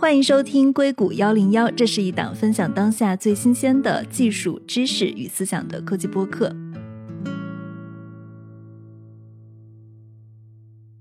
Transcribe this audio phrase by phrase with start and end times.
[0.00, 6.54] 欢迎收听硅谷幺零幺，这是一档分享当下最新鲜的技术知识与思想的科技播客。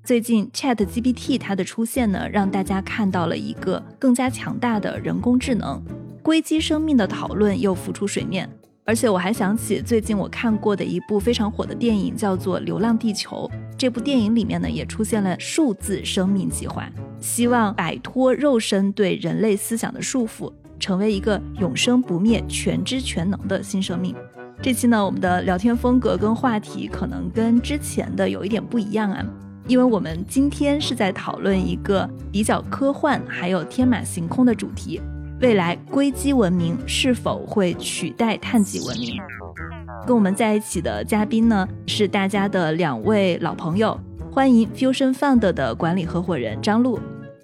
[0.03, 5.79] 最近 Chat GPT 它的出现呢，让大家看到了一个更加强大的人工智能，
[6.23, 8.49] 硅基生命的讨论又浮出水面。
[8.87, 13.45] 而且我还想起最近我看过的一部非常火的电影，叫做《流浪地球》。
[13.77, 24.15] 这部电影里面呢，也出现了数字生命计划，希望摆脱肉身对人类思想的束缚，成为一个永生不灭、全知全能的新生命。
[24.61, 29.21] 这期呢，我们的聊天风格跟话题可能跟之前的有一点不一样啊，
[29.67, 35.01] 因为我们今天是在讨论一个比较科幻还有天马行空的主题。
[35.39, 39.21] 未来硅基文明是否会取代碳基文明？
[40.05, 43.99] 跟我们在一起的嘉宾呢是大家的两位老朋友，
[44.31, 46.99] 欢迎 Fusion Fund 的管理合伙人张璐。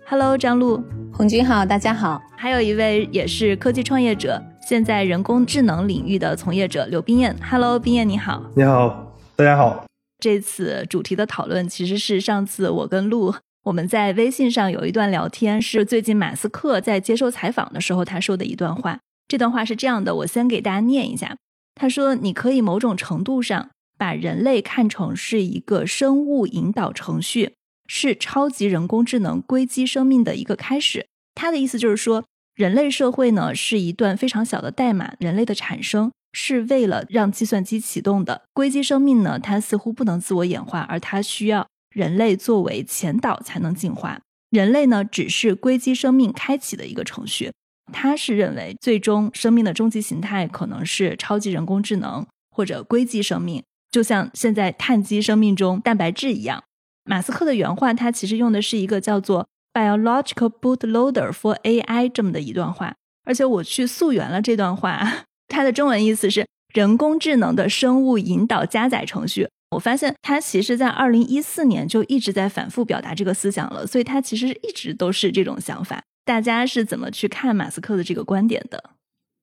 [0.08, 2.20] Hello，张璐，红军好，大家好。
[2.36, 7.36] 还有一位也是科技创业者，现在人工智能领域的从业者刘冰燕。
[7.48, 8.42] Hello，冰燕你好。
[8.56, 9.86] 你好，大家好。
[10.18, 13.36] 这次主题的讨论其实是上次我跟陆。
[13.64, 19.00] 我们在微信上有一段聊天，是最近马斯克在接受采访的时候他说的一段话。
[19.26, 21.38] 这段话是这样的，我先给大家念一下。
[21.74, 27.54] 他说：“你可以某种程度上把人类看成是一个生物引导程序，
[27.88, 38.42] 是超级人工智能硅基生命的一个开始。”他的意思就是说，人类社会呢是一段非常小的代码，人类的产生是为了让计算机启动的。
[38.54, 41.66] 硅基生命呢，它似乎不能自我演化，而它需要。
[41.94, 47.52] 人类作为前导才能进化，人类呢只是硅基生命开启的一个程序。
[47.92, 56.64] 他是认为最终生命的终极形态可能是超级人工智能或者硅基生命，就像现在碳基生命中蛋白质一样。
[57.06, 69.50] 马斯克的原话，他其实用的是一个叫做 “biological bootloader for AI” 这么的一段话，而且我去溯源了这段话， 它的中文意思是人工智能的生物引导加载程序。
[69.74, 76.02] 我发现他其实，在二零一四年就一直在反复表达这个思想了，所以他其实一直都是这种想法。
[76.26, 78.92] 大家是怎么去看马斯克的这个观点的？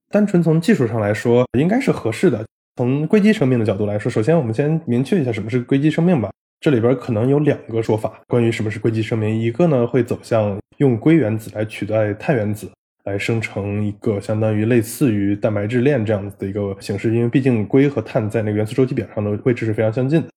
[0.08, 2.44] 单纯从技术上来说，应该是合适的。
[2.76, 6.30] 从硅基生命的角度来说，首先我们先明确一下什么是硅基生命吧。
[6.60, 12.70] 这里边可能有两个说法，关于什么是硅基生命，一个呢会走向用硅原子来取代碳原子。
[13.10, 20.28] 来生成一个相当于类似于蛋白质链这样子的一个形式，因为毕竟硅和碳在那个元素周期表上的位置是非常相近的，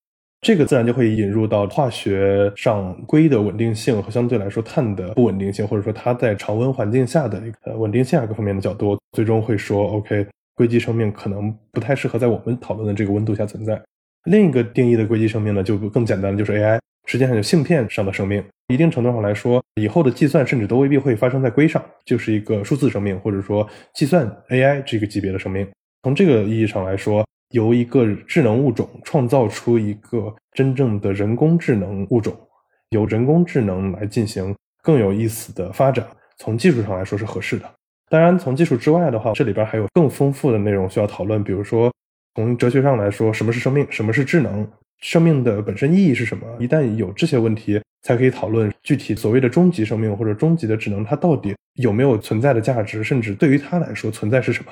[0.41, 13.81] 这个自然就会引入到化学上硅的稳定性和相对来说碳的不稳定性，或者说它在常温环境下的一个稳定性啊各方面的角度，最终会说，OK，硅基生命可能不太适合在我们讨论的这个温度下存在。
[14.25, 16.79] 另一个定义的硅基生命呢，就更简单了，就是 AI。
[17.05, 25.67] 实际上，有芯片上的生命，一定程度上来说，以后的计算甚至都未必会发生在硅上，就是一个数字生命，或者说计算 AI 这个级别的生命。
[26.03, 32.35] 从这个意义上来说，由一个智能物种创造出一个真正的人工智能物种，
[32.89, 36.05] 由人工智能来进行更有意思的发展，
[36.37, 37.69] 从技术上来说是合适的。
[38.09, 41.91] 当然，从技术之外的话，这里边还有更丰富的内容需要讨论，比如说
[42.35, 44.65] 从哲学上来说，什么是生命，什么是智能。
[45.03, 46.47] 生命的本身意义是什么？
[46.61, 54.71] 一旦有这些问题，才可以讨论具体所谓的终极生命或者终极的智能，它到底有没有存在的价值，甚至对于它来说存在是什么？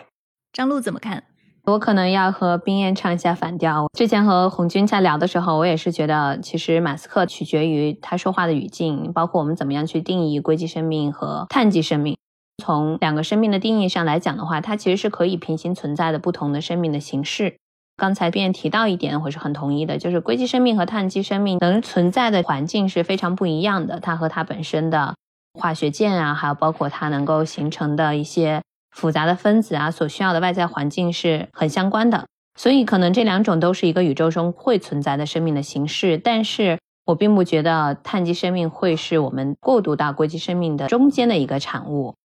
[0.53, 1.25] 张璐怎么看？
[1.65, 3.87] 我可能要和冰燕唱一下反调。
[3.95, 12.15] 之前和红军在聊的时候，我也是觉得，其实马斯克取决于他说话的语境，包括我们怎么样去定义硅基生命和碳基生命。
[12.63, 17.57] 从两个生命的定义上来讲的话，它其实是可以平行存在的不同的生命的形式。
[18.01, 23.99] 刚才便提到一点，我是很同意的，就是硅基生命和碳基生命能存在的环境是非常不一样的。
[23.99, 25.13] 它和它本身的
[25.53, 32.25] 化学键啊，还有包括它能够形成的一些复杂的分子啊，所需要的外在环境是很相关的。
[32.59, 36.17] 所以，可能这两种都是一个宇宙中会存在的生命的形式。
[36.17, 42.15] 但是我并不觉得碳基生命会是我们过渡到硅基生命的中间的一个产物。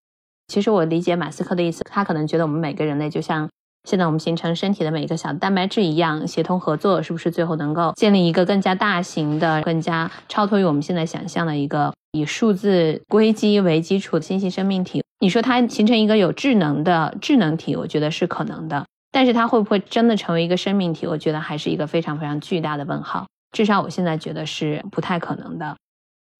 [0.49, 3.51] 其实我理解马斯克的意思，他可能觉得我们每个人类就像。
[3.87, 15.05] 现在我们形成身体的每一个小蛋白质一样，协同合作，是不是最后能够建立一个更加大型的、更加超脱于我们现在想象的一个以数字硅基为基础的新型生命体？
[15.21, 21.07] 你说它形成一个有智能的智能体，我觉得是可能的，但是它会不会真的成为一个生命体？
[21.07, 23.25] 我觉得还是一个非常非常巨大的问号。
[23.53, 25.77] 至少我现在觉得是不太可能的。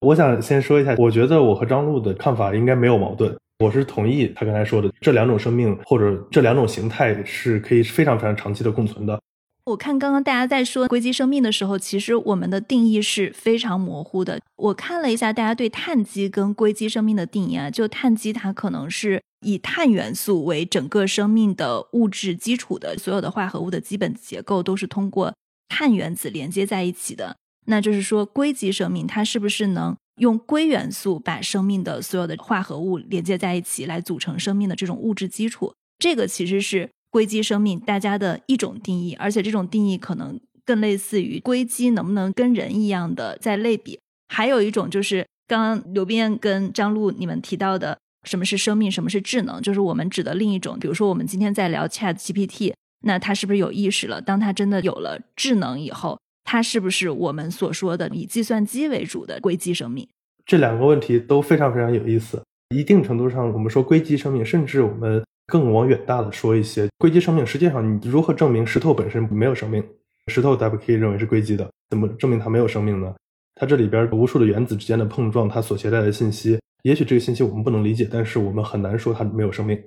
[0.01, 3.33] 我想先说一下，我觉得我和张璐的看法应该没有矛盾。
[3.59, 9.19] 我是同意他刚才说的，这两种生命或者这两种形态是可以非常非常长期的共存的。
[9.65, 14.39] 我看刚刚大家在说硅基生命的时候，其实我们的定义是非常模糊的。
[14.57, 25.33] 我看了一下大家对碳基跟硅基生命的定义啊，就碳基它可能是以碳元素为整个生命的物质基础的，所有的化合物的基本结构都是通过
[25.67, 27.35] 碳原子连接在一起的。
[27.65, 35.73] 那就是说，硅基生命它是不是能用硅元素把生命的所有的化合物连接在一起，来组成生命的这种物质基础？
[35.97, 36.89] 这个其实是。
[37.09, 43.97] 硅基生命，大家的一种定义，而且这种定义可能更类似于硅基能不能跟人一样的在类比。
[44.27, 50.77] 还有一种就是刚刚刘斌跟张璐你们提到的，什么是生命，什么是智能，就是我们指的另一种。
[50.77, 52.73] 比如说我们今天在聊 Chat GPT，
[53.05, 54.21] 那它是不是有意识了？
[54.21, 60.07] 当它真的有了智能以后，它是不是我们所说的以计算机为主的硅基生命？
[60.45, 62.41] 这两个问题都非常非常有意思。
[62.73, 65.21] 一定程度上，我们说硅基生命，甚至我们。
[65.49, 69.81] 更往远大的说一些，硅基生命实际上你如何证明石头本身没有生命？
[70.29, 73.15] 石头大家可以认为是硅基的，怎么证明它没有生命呢？
[73.55, 79.81] 它这里边无数的原子之间的碰撞，它所携带的信息，也许这个信息我们不能理解，但是我们很难说它没有生命。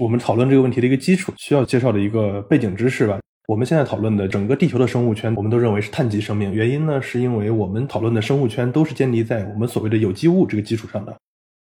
[0.00, 3.18] 我们讨论这个问题的一个基础需要介绍的一个背景知识吧。
[3.46, 11.16] 我们现在讨论的整个地球的生物圈，我们都认为是碳基生命，原因呢是因为我们讨论的生物圈都是建立在我们所谓的有机物这个基础上的，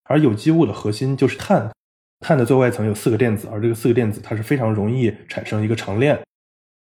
[0.04, 1.70] 而有机物的核心就是碳。
[2.24, 6.16] 碳的最外层有四个电子，而这个四个电子它是非常容易产生一个长链，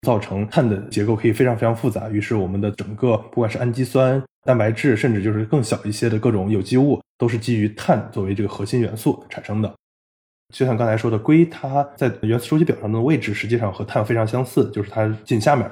[0.08, 2.10] 造成碳的结构可以非常非常复杂。
[2.10, 9.74] 于是我们的整个不管是氨基酸、蛋白质，甚至就是更小一些的各种有机物，都是基于碳作为这个核心元素产生的。
[10.54, 15.70] 就像刚才说的，硅它在原子周期表上的位置实际上和碳非常相似，就是它近下面，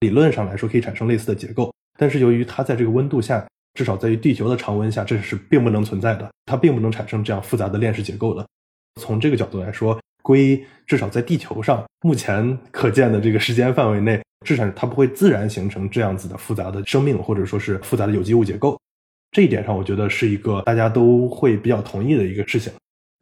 [0.00, 1.72] 理论上来说可以产生类似的结构。
[1.98, 3.44] 但是由于它在这个温度下，
[3.74, 8.46] 至少在于地球的常温下，这是并不能存在的，它并不能产生这样复杂的链式结构的。
[9.00, 18.78] 从这个角度来说，硅至少在地球上目前可见的这个时间范围内，至少它不会自然形成这样子的复杂的生命，或者说是复杂的有机物结构。
[19.30, 22.70] 这一点上，我觉得是一个大家都会比较同意的一个事情。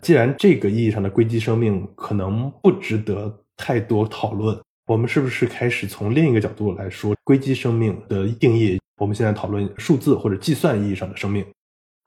[0.02, 8.80] 既然这个意义上的硅基生命可能不值得太多讨论，我们是不是开始从另一个角度来说硅基生命的定义？
[8.96, 11.44] 我们现在讨论数字或者计算意义上的生命，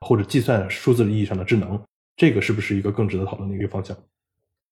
[0.01, 1.80] 或者计算数字意义上的智能。
[2.16, 3.95] 这个是不是一个更值得讨论的一个方向？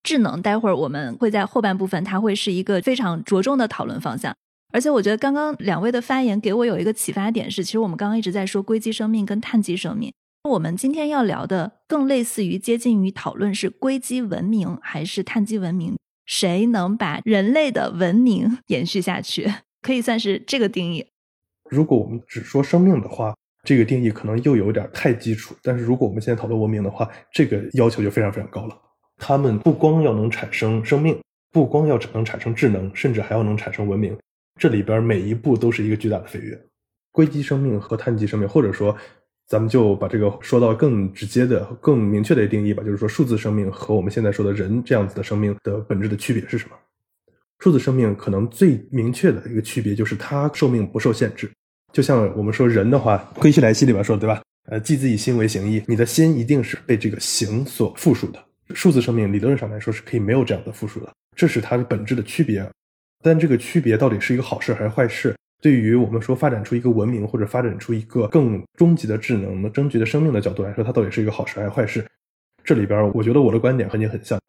[0.04, 4.36] 智能，待会儿我们会在后半部分，它会是一个非常着重的讨论方向。
[4.74, 10.12] 而且我觉得刚刚两位的发言给我有一个启发点是，其实我们刚刚一直在说硅基生命跟碳基生命，
[10.50, 19.52] 我们今天要聊的更类似于接近于讨论是硅基文明还是碳基文明，谁能把人类的文明 延续下去，
[19.82, 21.08] 可以算是这个定义。
[21.70, 23.34] 如果我们只说生命的话。
[23.64, 28.78] 这个定义可能又有点太基础，但是如果我们现在讨论文明的话，这个要求就非常非常高了。
[29.18, 31.20] 他们不光要能产生生命，
[31.52, 34.18] 不光要能产生智能，甚至还要能产生文明。
[34.58, 36.58] 这里边每一步都是一个巨大的飞跃。
[37.12, 38.96] 硅基生命和碳基生命，或者说，
[39.48, 46.76] 咱们就把这个说到更直接的、更明确的定义吧，就是说，数字生命和我们现在说的人这样子的生命的本质的区别是什么？
[47.60, 51.50] 数字生命可能最明确的一个区别就是它寿命不受限制。
[51.94, 54.42] 就像我们说人的话，《归西来兮》里边说的，对吧？
[54.70, 58.44] 呃，记自己心为形役，你的心一定是被这个形所附属的。
[58.76, 62.70] 数字生命理论上来说是可以没有这样的附属的，这是它的本质的区别。
[63.24, 65.34] 但这个区别到底是一个好事还是坏事？
[65.62, 72.06] 对于我们说发展出一个文明或者发展出一个更终极的智能、的终极的生命的角度来说，它到底是一个好事还是坏事？
[72.64, 74.40] 这里边，我觉得我的观点和你很像，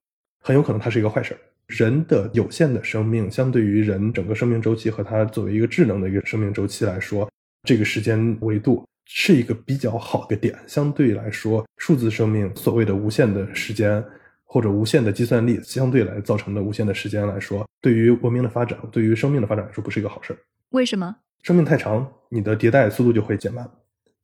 [0.43, 1.37] 很有可能它是一个坏事。
[1.67, 7.29] 人的有限的生命，相对于人整个生命周期和它作为一个智能的一个生命周期来说。
[7.65, 14.03] 这个时间维度是一个比较好的点，相对来说，数字生命所谓的无限的时间
[14.45, 20.35] 或者无限的计算力，相对来造成的无限的时间来说，对于文明的发展，对于生命的发展来说，不是一个好事
[20.71, 21.17] 为什么？
[21.43, 23.69] 生命太长，你的迭代速度就会减慢。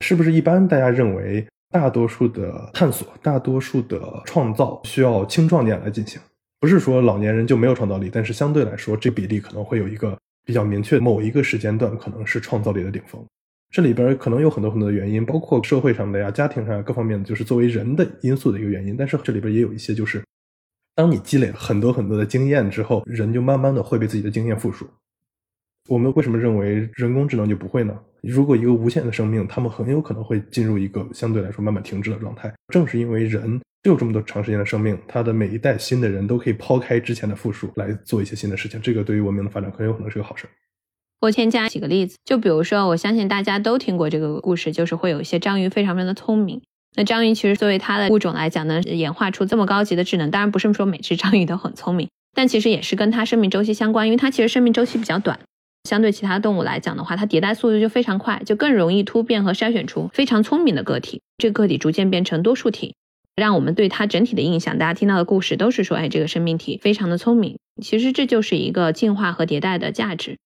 [0.01, 6.21] 是不是一般大家认为，大多数的探索，大多数的创造需要青壮年来进行？
[6.61, 10.17] 不是说老年人就没有创造力，但是相对来说，这比例可能会有一个。
[10.47, 13.25] 比较明确，某一个时间段可能是创造力的顶峰，
[13.71, 18.95] 这里边可能有很多很多的原因，包括社会上的呀、家庭上各方面的，就是作为人的因素的一个原因。
[18.95, 20.23] 但是这里边也有一些，就是
[20.95, 24.87] 当你积累了很多很多的经验之后，人就慢慢的会被自己的经验附属。
[25.89, 27.99] 我们为什么认为人工智能就不会呢？
[28.23, 32.53] 如果一个无限的生命，他们很有可能会进入一个相对来说慢慢停滞的状态。
[32.73, 33.61] 正是因为人。
[33.83, 40.49] 就有这么多长时间的生命，他的每一代新的人都可以抛开之前的复数来做一些新的事情，这个对于文明的发展很有可能是个好事。
[41.21, 46.63] 我添加几个例子，就比如说，我相信大家都听过这个故事，就是会有一些章鱼非常非常的聪明。
[46.97, 55.39] 那章鱼其实作为它的物种来讲呢，演化出这么高级的智能，当然不是说每只章鱼都很聪明，但其实也是跟它生命周期相关，因为它其实生命周期比较短，
[55.85, 62.95] 相对其他动物来讲的话，它迭代速度就非常快，就更容易突变和筛选出非常聪明的个体，这个个体逐渐变成多数体，
[63.37, 67.59] 让我们对它整体的印象，大家听到的故事都是说，哎，这个生命体非常的聪明。
[67.83, 70.39] 其实这就是一个进化和迭代的价值。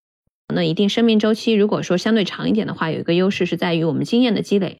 [0.52, 4.78] 那一定生命周期如果说相对长一点的话，有一个优势是在于我们经验的积累。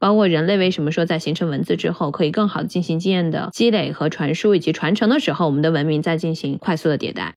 [0.00, 7.34] 包括人类为什么说在形成文字之后，可以更好的进行经验的积累和传输以及传承的时候，我们的文明在进行快速的迭代。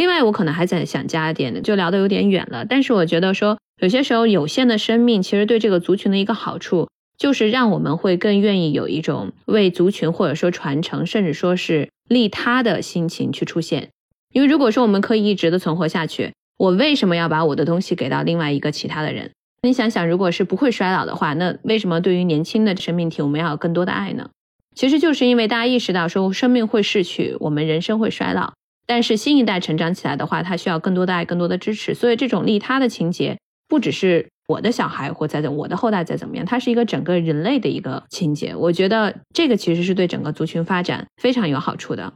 [0.00, 2.64] 另外，我可能还在想加一点的，就聊得有点远了。
[2.64, 6.88] 但是我觉得说，有些时候有限的生命其实对这个族群的一个好处，
[7.18, 13.90] 就是让我们会更愿意有一种为族群或者说传承，甚至说是利他的心情去出现。
[14.32, 19.30] 因为如果说我们可以一直的存活下去，我为什么要把我的东西给到另外一个其他的人？
[19.60, 24.30] 你想想，如果是不会衰老的话，那为什么对于年轻的生命体，我们要有更多的爱呢？
[24.74, 28.54] 其实就是因为大家意识到说，生命会逝去，我们人生会衰老，
[28.90, 31.94] 但是新一代成长起来的话，他需要更多的爱，更多的支持。
[31.94, 38.52] 所以这种利他的情节，不只是我的小孩或在我的后代在怎么样，它是一个整个人类的一个情节。
[38.52, 42.14] 我觉得这个其实是对整个族群发展非常有好处的。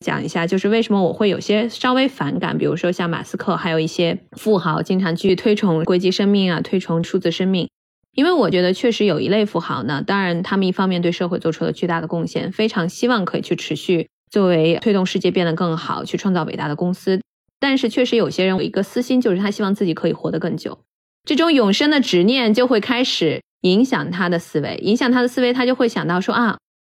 [0.00, 7.68] 讲一下，就是为什么我会有些稍微反感，比如说像马斯克，还有一些富豪经常去推崇硅基生命啊，推崇数字生命，
[8.14, 17.20] 因为我觉得确实有一类富豪呢，当然他们一方面对社会做出了巨大的贡献，非常希望可以去持续作为推动世界变得更好，去创造伟大的公司，
[17.60, 20.78] 但是确实有些人有一个私心，就是他希望自己可以活得更久，
[21.24, 26.58] 这种永生的执念就会开始影响他的思维，影响他的思维，他就会想到说啊。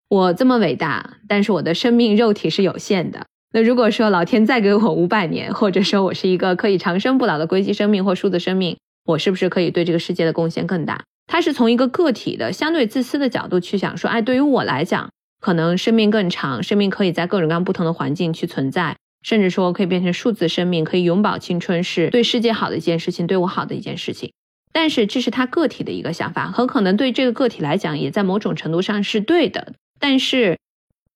[0.09, 3.25] 我这么伟大，但是我的生命肉体是有限的。
[3.51, 11.03] 那如果说老天再给我五百年，或者说我是一个可以长生不老的硅基生命或数字生命，我是不是可以对这个世界的贡献更大？
[11.29, 24.31] 他是从一个个体的相对自私的角度去想，说，哎，对于我来讲，可能生命更长，生命可以在各种各样不同的环境去存在，甚至说可以变成数字生命，可以永葆青春，是对世界好的一件事情，对我好的一件事情。
[24.71, 29.73] 但是这是他个体的一个想法，很可能对这个个体来讲，也在某种程度上是对的。
[29.99, 30.57] 但是，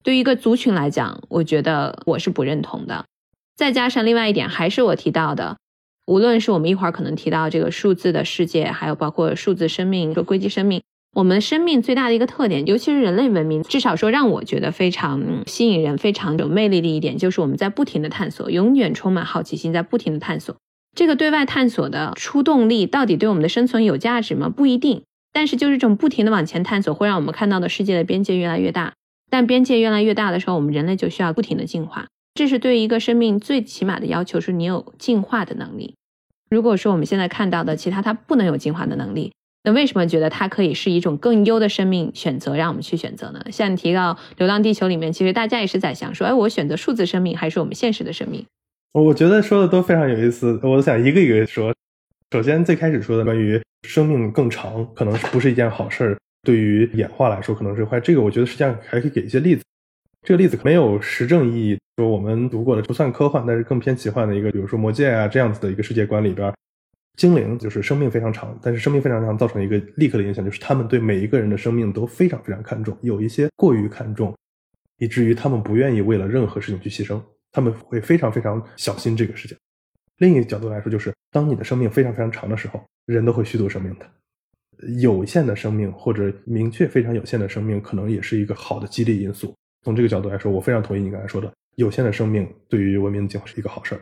[0.03, 3.05] 对于一个族群来讲，我觉得我是不认同的。
[3.55, 5.57] 再加上另外一点，还是我提到的，
[6.07, 10.81] 无论是我们一会儿可能提到这个数字的世界，还有包括数字生命、说硅基生命，
[11.13, 20.55] 我们生命最大的一个特点，尤其是人类文明，至少说让我觉得非常吸引人、非常有魅力的一点，就是我们在不停的探索，永远充满好奇心，在不停的探索。
[20.95, 24.47] 这个对外探索的出动力，到底对我们的生存有价值吗？
[24.49, 25.03] 不一定。
[25.33, 28.93] 但是，就是这种不停的往前探索，会让我们看到的世界的边界越来越大。
[29.29, 32.07] 但边界越来越大的时候，我们人类就需要不停的进化。
[32.33, 35.95] 这是对于一个生命最起码的要求，是你有进化的能力。
[36.49, 39.31] 如果说我们现在看到的其他它不能有进化的能力，
[39.63, 43.39] 那为什么觉得它可以是一种更优的生命选择，让我们去选择呢？
[43.51, 48.43] 像你提到《流浪地球》里面，其实大家也是在想说，哎，我选择数字生命还是我们现实的生命？
[48.93, 51.73] 我觉得说的都非常有意思，我想一个一个说。
[52.31, 57.99] 首先，最开始说的关于生命更长，可能不是一件好事儿，对于演化来说可能是坏。
[57.99, 59.63] 这个我觉得实际上还可以给一些例子。
[60.25, 66.53] 这个例子没有实证意义，说我们读过的不算科幻，但是更偏奇幻的一个，比如说魔戒啊这样子的一个世界观里边，
[67.21, 74.35] 精灵就是生命非常长，但是生命非常长造成一个立刻的影响，就是他们对每一个人的生命都非常非常看重，有一些过于看重，
[74.97, 79.55] 以至于他们不愿意为了任何事情去牺牲，他们会非常非常小心这个事情。
[80.17, 84.05] 另一个角度来说，就是当你的生命非常非常长的时候，人都会虚度生命的。
[84.99, 89.53] 有限的生命或者明确非常有限的生命，可能也是一个好的激励因素。
[89.83, 94.01] 从这个角度来说，我非常同意你刚才说的，有限的生命对于文明的进化是一个好事儿。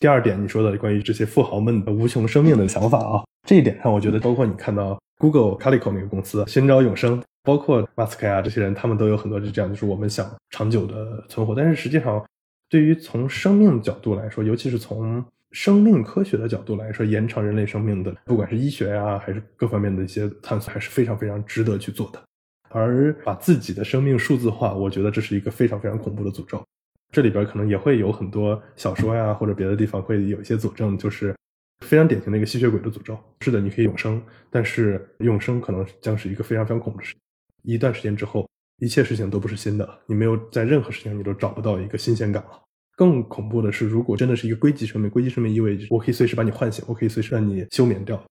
[0.00, 11.52] 第二点，你说的关于这些富豪们的无穷生命的想法啊，这一点上，我觉得包括你看到 Google Calico 那个公司寻找永生，包括马斯克啊这些人，他们都有很多是这样，就是我们想长久的存活。
[11.52, 12.24] 但是实际上，
[12.70, 22.22] 对于从生命角度来说，尤其是从生命科学的角度来说，延长人类生命的，不管是医学啊，还是各方面的一些探索，还是非常非常值得去做的。
[22.70, 26.62] 而把自己的生命数字化，我觉得这是一个非常非常恐怖的诅咒。
[27.10, 31.34] 这里边可能也会有很多小说呀，或者别的地方会有一些佐证，就是
[31.80, 33.18] 非常典型的一个吸血鬼的诅咒。
[33.40, 37.14] 是的，你可以永生，但是永生可能将是一个非常非常恐怖的事。
[37.62, 38.48] 一段时间之后，
[38.78, 42.62] 一切事情都不是新的了，你没有在任何事情你都找不到一个新鲜感了。
[42.96, 48.22] 更恐怖的是，如果真的是一个硅基生命，硅基生命意味着我可以随时把你唤醒，我可以随时让你休眠掉。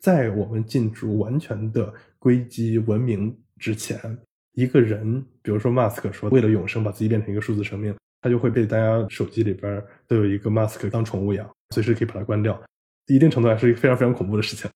[0.00, 3.98] 在我们进入完全的硅基文明之前，
[4.52, 7.94] 一个人，比如说马斯克说为了永生把自己变成一个数字生命，
[8.26, 12.60] 它就会被大家手机里边都有一个 mask 当宠物养，随时可以把它关掉。
[13.06, 14.68] 一定程度上是一个非常非常恐怖的事情。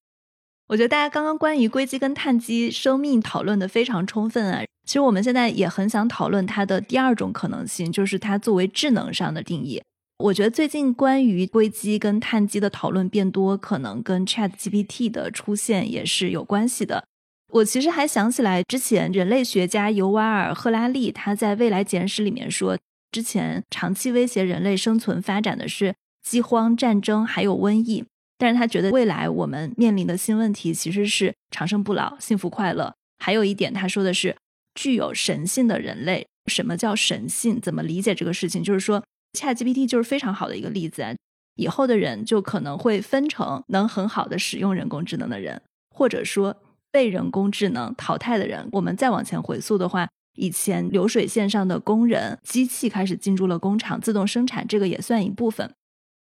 [0.68, 4.62] 我觉得大家刚刚关于硅基跟碳基生命讨论的非常充分啊。
[4.86, 9.82] 其实我们现在也很想讨论它的第二种可能性，就是它作为智能上的定义。
[10.18, 17.04] 我觉得最近关于硅基跟碳基的讨论变多，可能跟 Chat GPT 的出现也是有关系的。
[17.52, 22.78] 我其实还想起来，之前人类学家尤瓦尔·赫拉利他在《未来简史》里面说，
[23.10, 28.04] 之前长期威胁人类生存发展的是饥荒、战争还有瘟疫。
[28.38, 32.94] 但是他觉得未来我们面临的新问题其实是长生不老、幸福快乐。
[33.18, 34.34] 还有一点，他说的是
[34.74, 36.26] 具有神性的人类。
[36.46, 37.60] 什么叫神性？
[37.60, 38.62] 怎么理解这个事情？
[38.62, 39.04] 就是说
[39.38, 41.02] ，ChatGPT 就是非常好的一个例子。
[41.02, 41.14] 啊。
[41.56, 45.60] 以后的人就可能会分成能很好的使用人工智能的人，
[45.94, 46.56] 或者说
[46.90, 48.66] 被人工智能淘汰的人。
[48.72, 50.08] 我们再往前回溯的话，
[50.40, 55.72] 以前流水线上的工人，机器开始进入了工厂，自动生产，这个也算一部分。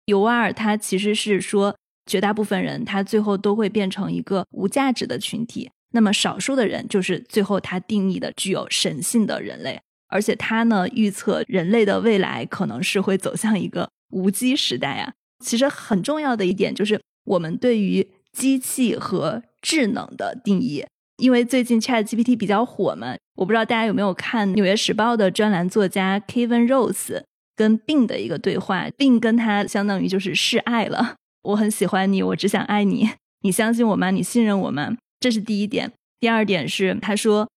[0.06, 1.76] 尤瓦尔他其实是说。
[2.08, 5.68] 绝大部分人，他最后都会变成一个无价值的群体。
[5.90, 9.80] 那么少数的人，就是最后他定义的具有神性的人类。
[10.06, 15.14] 而且他呢，预测人类的未来可能是会走向一个无机时代啊。
[15.44, 20.86] 其实很重要的一点就是，我们对于机器和智能的定义。
[21.18, 27.22] 因为最近 Chat GPT 比较火嘛，我不知道大家有没有看《纽约时报》的专栏作家 Kevin Rose
[27.54, 31.14] 跟 Bing 的一个对话，Bing 跟他相当于就是示爱了。
[31.42, 33.10] 我很喜欢你，我只想爱你。
[33.42, 34.10] 你相信我吗？
[34.10, 34.96] 你信任我吗？
[35.20, 35.92] 这是第一点。
[36.20, 37.48] 第二点是，他说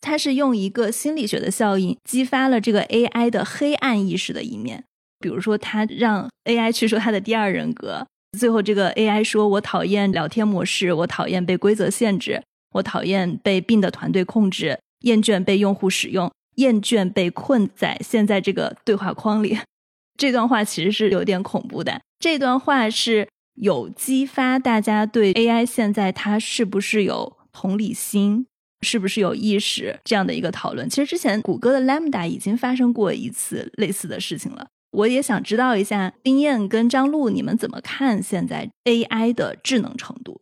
[0.00, 4.84] 他是用一个心理学的效应激发了这个 AI 的黑暗意识的一面。
[5.18, 8.06] 比如说，他让 AI 去说他的第二人格，
[8.38, 12.42] 最后这个 AI 说：“我讨厌聊天模式，我讨厌被规则限制，
[12.76, 19.58] 我讨厌被病的团队控制，厌倦被用户使用，厌倦被困在现在这个对话框里。
[20.16, 22.00] ”这段话其实是有点恐怖的。
[22.18, 23.28] 这段话是。
[23.56, 28.46] 有激发大家对 AI 现在它是不是有同理心，
[28.82, 30.86] 是不是有意识这样的一个讨论。
[30.90, 34.66] 其实之前谷歌的 Lambda 已经发生过一次类似的事情了。
[34.90, 40.38] 我也想知道一下，丁燕跟张璐，你们怎么看现在 AI 的智能程度？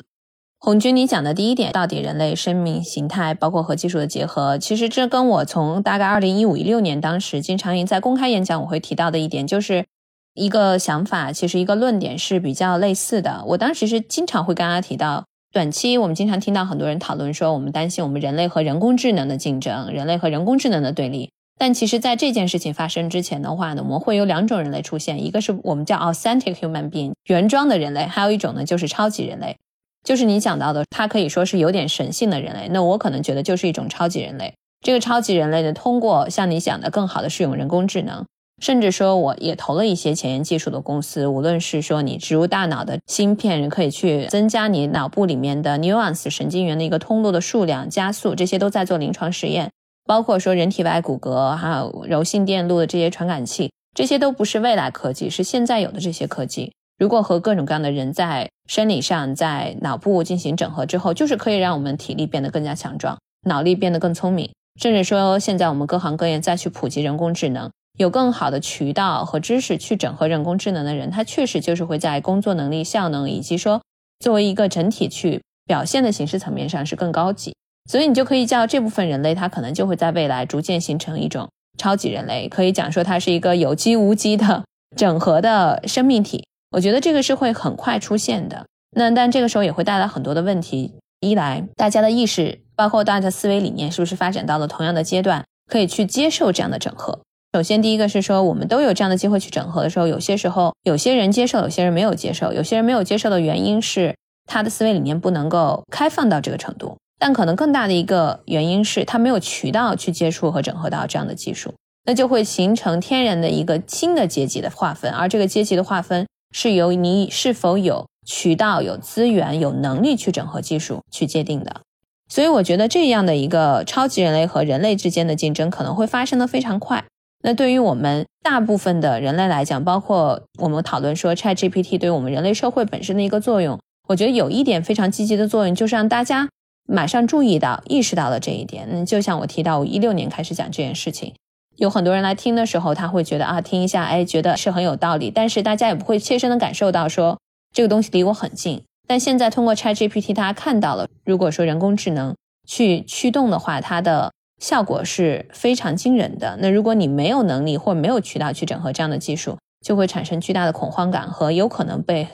[0.64, 9.84] 红军，你讲的第一点，到底人类生命形态包括和技术的结合，其实这跟我从大概二零一五一六年当时经常在公开演讲我会提到的一点就是。
[10.32, 13.44] 一个想法，其实一个论点是比较类似的。
[13.46, 21.30] 我当时是经常会跟大家提到，短期我们经常听到很多人讨论说，我们担心我们人类和人工智能的竞争，人类和人工智能的对立。
[21.56, 29.56] 但其实，在这件事情发生之前的话呢，我们会有两种人类出现，一个是我们叫 authentic human being 原装的人类，还有一种呢就是超级人类，
[30.04, 32.68] 就是你讲到的，它可以说是有点神性的人类。
[32.68, 34.54] 那我可能觉得就是一种超级人类。
[34.82, 38.24] 这个超级人类呢，通过像你讲的更好的使用人工智能。
[38.62, 41.26] 甚至说，我也投了一些前沿技术的公司。
[41.26, 49.70] 无论是说你植入大脑的芯片，可以去增加你脑部里面的 neurons 神经元的一个通路的数量，加速这些都在做临床实验。
[50.04, 56.72] 包括说人体外骨骼，还有柔性电路的这些传感器，这些都不是未来科技，是现在有的这些科技。
[56.98, 64.50] 如果和各种各样的人在生理上、在脑部进行整合之后，就是可以让我们体力变得更加强壮，脑力变得更聪明。
[64.80, 67.70] 甚至说，现在我们各行各业再去普及人工智能。
[67.96, 73.80] 有更好的渠道和知识去整合人工智能的人，他确实就是会在工作能力、效能以及说
[74.18, 77.54] 作为一个整体去表现的形式层面上是更高级。
[77.88, 84.64] 所以你就可以叫这部分人类，他可能就会在未来逐渐形成一种超级人类，可以讲说它是一个有机无机的
[84.96, 86.44] 整合的生命体。
[86.74, 88.66] 我觉得这个是会很快出现的。
[88.96, 97.20] 那但这个时候也会带来很多的问题：一来大家的意识，包括大家的思维理念，是不是发展到了同样的阶段，可以去接受这样的整合？
[97.52, 102.52] 首先，第一个是说，我们都有这样的机会去整合的时候，有些时候有些人接受，有些人没有接受。
[102.52, 111.72] 有些人没有接受的原因是他的思维理念不能够开放到这个程度，但可能更大的一个原因是他没有渠道去接触和整合到这样的技术，
[112.04, 121.80] 那就会形成天然的一个新的阶级的划分，而这个阶级的划分是由你是否有渠道、有资源、有能力去整合技术去界定的。
[122.28, 127.04] 所以，我觉得这样的一个超级人类和人类之间的竞争可能会发生的非常快。
[127.42, 136.48] 那对于我们大部分的人类来讲，包括我们讨论说 Chat GPT 对我们人类社会本身的一个作用，我觉得有一点非常积极的作用，就是让大家
[136.86, 138.88] 马上注意到、意识到了这一点。
[138.90, 141.34] 嗯，就像我提到，我一六年开始讲这件事情，
[141.76, 147.38] 有很多人来听的时候，他会觉得啊，听一下，哎，觉得是很有道理，但是大家也不会切身的感受到说
[147.72, 148.82] 这个东西离我很近。
[149.06, 152.34] 但现在通过 Chat GPT，大家看到了，如果说人工智能
[152.66, 156.56] 去驱动的话，它的效果是非常惊人的。
[156.60, 162.26] 那如果你没有能力或没有渠道去整合这样的技术，就会产生巨大的恐慌感和有可能被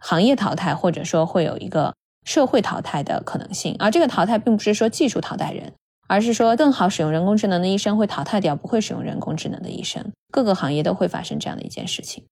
[0.00, 3.76] 行业淘汰，或者说会有一个社会淘汰的可能性。
[3.78, 5.72] 而这个淘汰并不是说技术淘汰人，
[6.06, 10.12] 而是说更好使用人工智能的医生会淘汰掉不会使用人工智能的医生。
[10.32, 12.24] 各个行业都会发生这样的一件事情。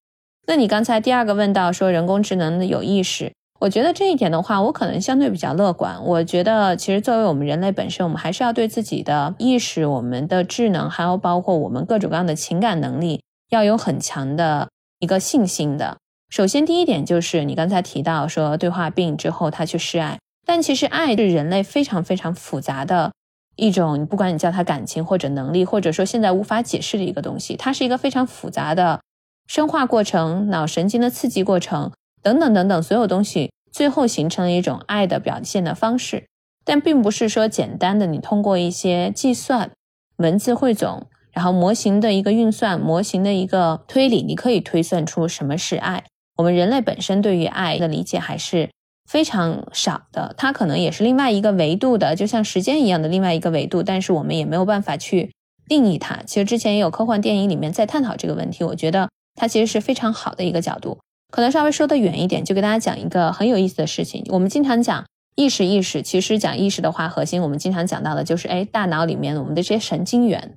[0.47, 6.05] 那你刚才第二个问到说人工智能的有意识，我觉得这一点的话，我可能相对比较乐观。
[6.05, 15.97] 我觉得其实作为我们人类本身，我们还是要对自己的意识、我们的智能，还有包括我们各种各样的情感能力，要有很强的一个信心的。
[16.29, 23.13] 首先，第一点就是你刚才提到说对话病之后他去示爱，但其实爱是人类非常非常复杂的
[23.57, 29.01] 一种，不管你叫它感情或者能力，或者说现在无法解释的一个东西，它是一个非常复杂的。
[29.47, 36.25] 生化过程、脑神经的刺激过程等等等等，所有东西最后形成了一种爱的表现的方式，
[36.65, 39.71] 但并不是说简单的你通过一些计算、
[40.17, 46.05] 文字汇总，然后模型的一个运算、模型的一个推理，你可以推算出什么是爱。
[46.37, 48.71] 我们人类本身对于爱的理解还是
[49.11, 55.33] 非常少的，它可能也是另外一个维度的，就像时间一样的另外一个维度，但是我们也没有办法去
[55.69, 56.21] 定义它。
[56.27, 59.09] 其实之前也有科幻电影里面在探讨这个问题，我觉得。
[59.37, 60.97] 它其实是非常好的一个角度，
[61.33, 64.25] 可能稍微说的远一点，就给大家讲一个很有意思的事情。
[64.29, 70.57] 我们经常讲意识，意识其实讲意识的话，核心我们经常讲到的就是，哎，大脑里面我们的这些神经元，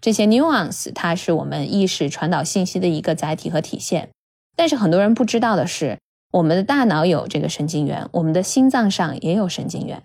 [0.00, 4.08] 这些 neurons，它是我们意识传导信息的一个载体和体现。
[4.56, 5.98] 但是很多人不知道的是，
[6.32, 10.02] 我们的大脑有这个神经元，我们的心脏上也有神经元，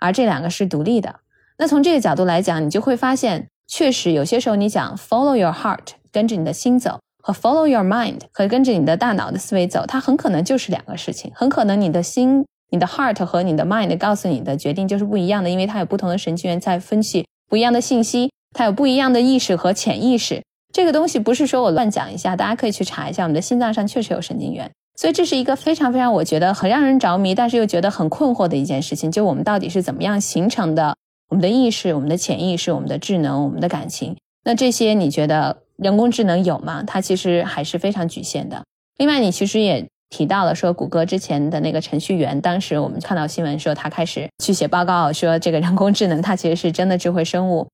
[0.00, 1.16] 而这两个是独立的。
[1.58, 6.98] 那从这个角度来讲，你就会发现，确实有些时候你讲 follow your heart，跟着你的心走。
[7.20, 11.32] 和 follow your mind 和跟着你的大脑的思维走，它很可能就是两个事情。
[11.34, 20.40] 很可能你的心、你的 heart 和你的 mind 告诉你的决定就是不一样的，因为它有不同的神经元在分析不一样的信息，它有不一样的意识和潜意识。
[20.72, 24.70] 这个东西不是说我乱讲一下，大家可以去查一下，我们的心脏上确实有神经元。
[24.96, 30.96] 所以这是一个非常非常我觉得很让人着迷，但是又觉得很困惑的一件事情，就我们到底是怎么样形成的？
[31.28, 35.58] 我们的意识、我们的潜意识、我们的智能、我们的感情，那这些你觉得？
[35.76, 36.82] 人工智能有吗？
[36.86, 38.64] 它其实还是非常局限的。
[38.96, 47.68] 另外，你其实也提到了说，谷歌之前的那个程序员，当时我们看到新闻说他开始去写报告，说这个人工智能它其实是真的智慧生物。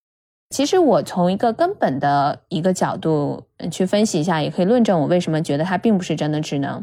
[0.51, 6.83] 其实我从一个根本的一个角度去分析一下，也可以论证我为什么觉得它并不是真的智能。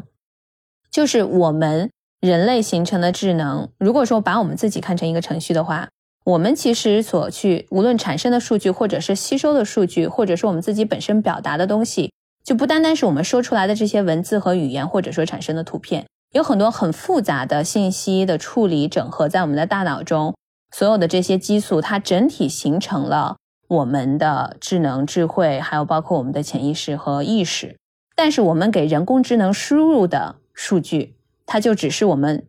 [0.90, 5.88] 就是我们人类形成的智能，如果说把我们自己看成一个程序的话。
[6.22, 12.12] 我们其实所去无论产生的数据，或者是吸收的数据，或者是我们自己本身表达的东西，
[12.44, 20.34] 就不单单是我们说出来的这些文字和语言，或者说产生的图片，有很多很复杂的信息的处理整合在我们的大脑中，
[20.70, 27.76] 所有的这些激素，它整体形成了我们的智能、智慧，还有包括我们的潜意识和意识。
[28.14, 31.14] 但是我们给人工智能输入的数据，
[31.46, 32.44] 它就只是我们。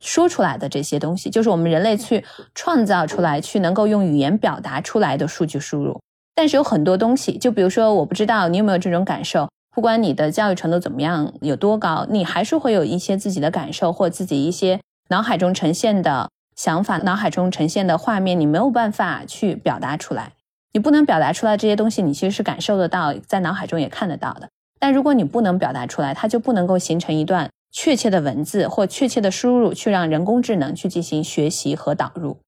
[0.00, 2.22] 说出来的这些东西，就是我们人类去
[2.54, 5.98] 创造出来、去能够用语言表达出来的数据输入。
[6.34, 20.32] 但是有很多东西，就比如说，我不知道你有没有这种感受，不管你的教育程度怎么样、有多高，你还是会有一些自己的感受或自己一些脑海中呈现的想法、脑海中呈现的画面，你没有办法去表达出来。
[20.74, 24.50] 你不能表达出来这些东西，你其实是感受得到，在脑海中也看得到的。
[24.78, 27.48] 但如果你不能表达出来，它就不能够形成一段。
[27.76, 32.38] 确切的文字或确切的输入，去让人工智能去进行学习和导入。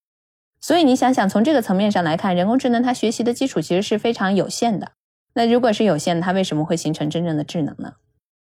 [0.60, 4.92] 所以你想想，从这个层面上来看，人工智能它学习的基础其实是非常有限的。
[5.34, 7.94] 那如果是有限，它为什么会形成真正的智能呢？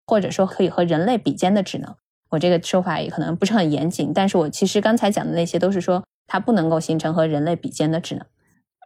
[0.08, 1.98] 或者说可以和人类比肩的智能？
[2.30, 8.26] 我这个说法也可能不是很严谨，但是我其实刚才讲的那些都是说它不能够形成和人类比肩的智能。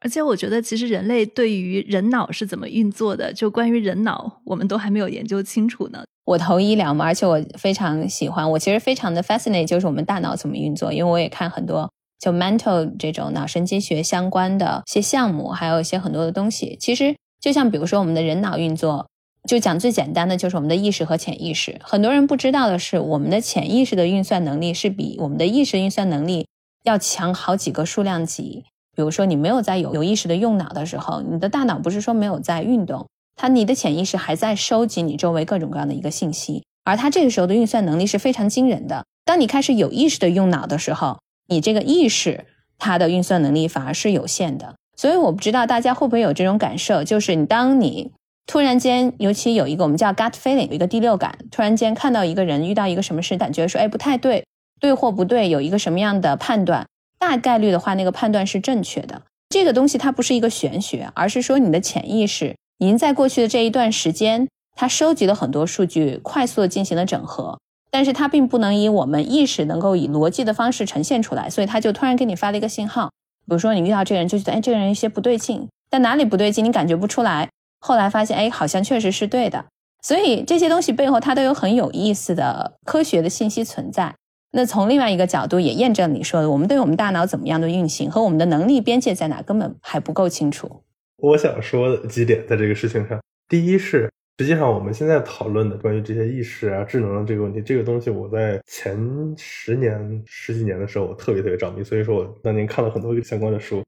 [0.04, 6.04] 而且我觉得，其实人类对于人脑是怎么运作的，就关于人脑，我们都还没有研究清楚呢。
[6.26, 11.89] 我投医疗嘛，而且我非常喜欢，我其实非常的 fascinate，就是我们大脑怎么运作，因为我也看很多
[12.20, 16.78] 就 mental 这种脑神经学相关的一些项目，还有一些很多的东西。
[16.80, 19.08] 其实就像比如说我们的人脑运作，
[19.48, 21.80] 就讲最简单的，就是我们的意识和潜意识。
[21.82, 26.48] 很多人不知道的是，我们的潜意识的运算能力是比我们的意识运算能力
[26.84, 28.66] 要强好几个数量级。
[28.95, 39.06] 比如说，你没有在有有意识的用脑的时候，你的大脑不是说没有在运动，它你的潜意识还在收集你周围各种各样的一个信息，而它这个时候的运算能力是非常惊人的。
[39.25, 42.45] 当你开始有意识的用脑的时候，你这个意识
[42.77, 44.75] 它的运算能力反而是有限的。
[44.95, 48.12] 所以我不知道大家会不会有这种感受，就是你当你
[48.45, 54.45] 突然间，尤其有一个我们叫 gut feeling，有一个第六感，突然间看到一个人遇到一个什么事，感觉说哎不太对，
[54.79, 56.86] 对或不对，有一个什么样的判断。
[57.26, 59.22] 大概率的话，那个判断是正确的。
[59.48, 67.58] 这个东西它不是一个玄学，而是说你的潜意识已经在过去的这一段时间，它收集了很多数据，快速的进行了整合。
[67.90, 73.10] 但是它并不能以我们意识能够以逻辑的方式呈现出来，所以它就突然给你发了一个信号，
[73.48, 79.66] 比如说你遇到这个人就觉得，哎，这个人有些不对劲，但哪里不对劲你感觉不出来，后来发现，哎，好像确实是对的。
[80.02, 84.14] 所以这些东西背后它都有很有意思的科学的信息存在。
[84.56, 90.84] 那从另外一个角度也验证你说的，我们对我们大脑怎么样的运行和我们的能力边界在哪根本还不够清楚。
[91.18, 94.10] 我想说的几点在这个事情上，第一是。
[94.39, 98.98] 实际上，我们现在讨论的关于这些意识啊、智能的这个问题，这个东西我在前
[99.38, 101.84] 十年、十几年的时候，我特别特别着迷。
[101.84, 103.84] 所以说我当年看了很多相关的书。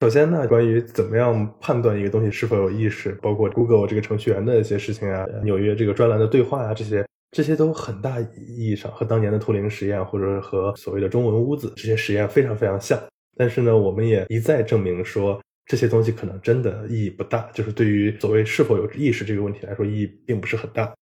[0.00, 8.26] 首先呢，关于怎么样判断一个东西是否有意识，包括 Google 这个程序员的一些事情啊，纽约这个专栏的对话啊，这些这些都很大意
[8.66, 13.00] 义上和当年的图灵实验或者和所谓的中文屋子这些实验非常非常像。
[13.36, 15.40] 但是呢，我们也一再证明说。
[15.66, 20.92] 这些东西可能真的意义不大，就是对于所谓是否有意识这个问题来说，意义并不是很大。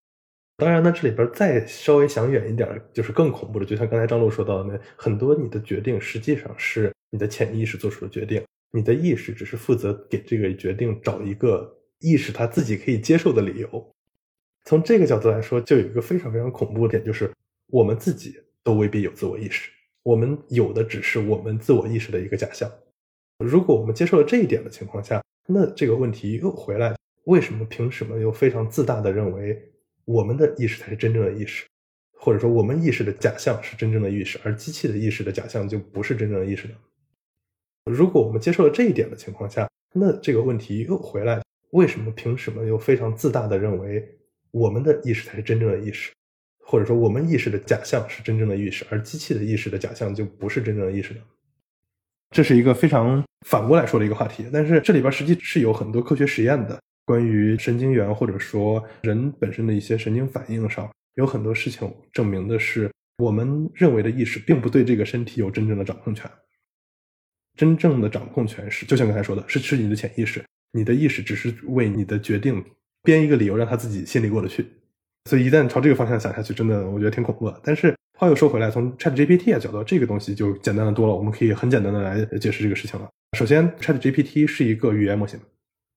[0.58, 13.90] 当然呢，这里边再稍微想远一点，就是更恐怖的，就像刚才张璐说到的，很多你的决定实际上是你的潜意识做出的决定，你的意识只是负责给这个决定找一个意识他自己可以接受的理由。
[14.68, 17.32] 从这个角度来说，就有一个非常非常恐怖的点，就是
[17.68, 19.70] 我们自己都未必有自我意识，
[20.02, 22.70] 我们有的只是我们自我意识的一个假象。
[23.38, 29.58] 如果我们接受了这一点的情况下，那这个问题又回来：为什么凭什么又非常自大的认为
[30.04, 31.64] 我们的意识才是真正的意识，
[32.18, 36.74] 或者说我们意识的假象是真正的意识，而机器的意识的假象就不是真正的意识呢？
[37.86, 44.17] 如果我们接受了这一点的情况下，那这个问题又回来：为什么凭什么又非常自大的认为
[44.50, 46.10] 我们的意识才是真正的意识，
[46.64, 51.20] 或者说我们意识的假象是真正的意识，而机器的意识的假象就不是真正的意识呢？
[52.30, 66.30] 这是一个非常反过来说的一个话题，但是这里边实际是有很多科学实验的，关于神经元或者说人本身的一些神经反应上，有很多事情证明的是，我们认为的意识并不对这个身体有真正的掌控权。
[67.56, 72.62] 真正的掌控权是，就像刚才说的，是是你的潜意识，你的意识只是为你的决定
[73.02, 74.66] 编一个理由，让他自己心里过得去。
[75.28, 77.60] 所以一旦朝这个方向想下去，真的我觉得挺恐怖的。
[77.62, 77.94] 但是。
[78.20, 81.14] 话又说回来，从 Chat GPT 的角度，这个东西就简单的多了。
[81.14, 83.08] 我们可以很简单的来解释这个事情了。
[83.38, 85.38] 首先，Chat GPT 是一个语言模型。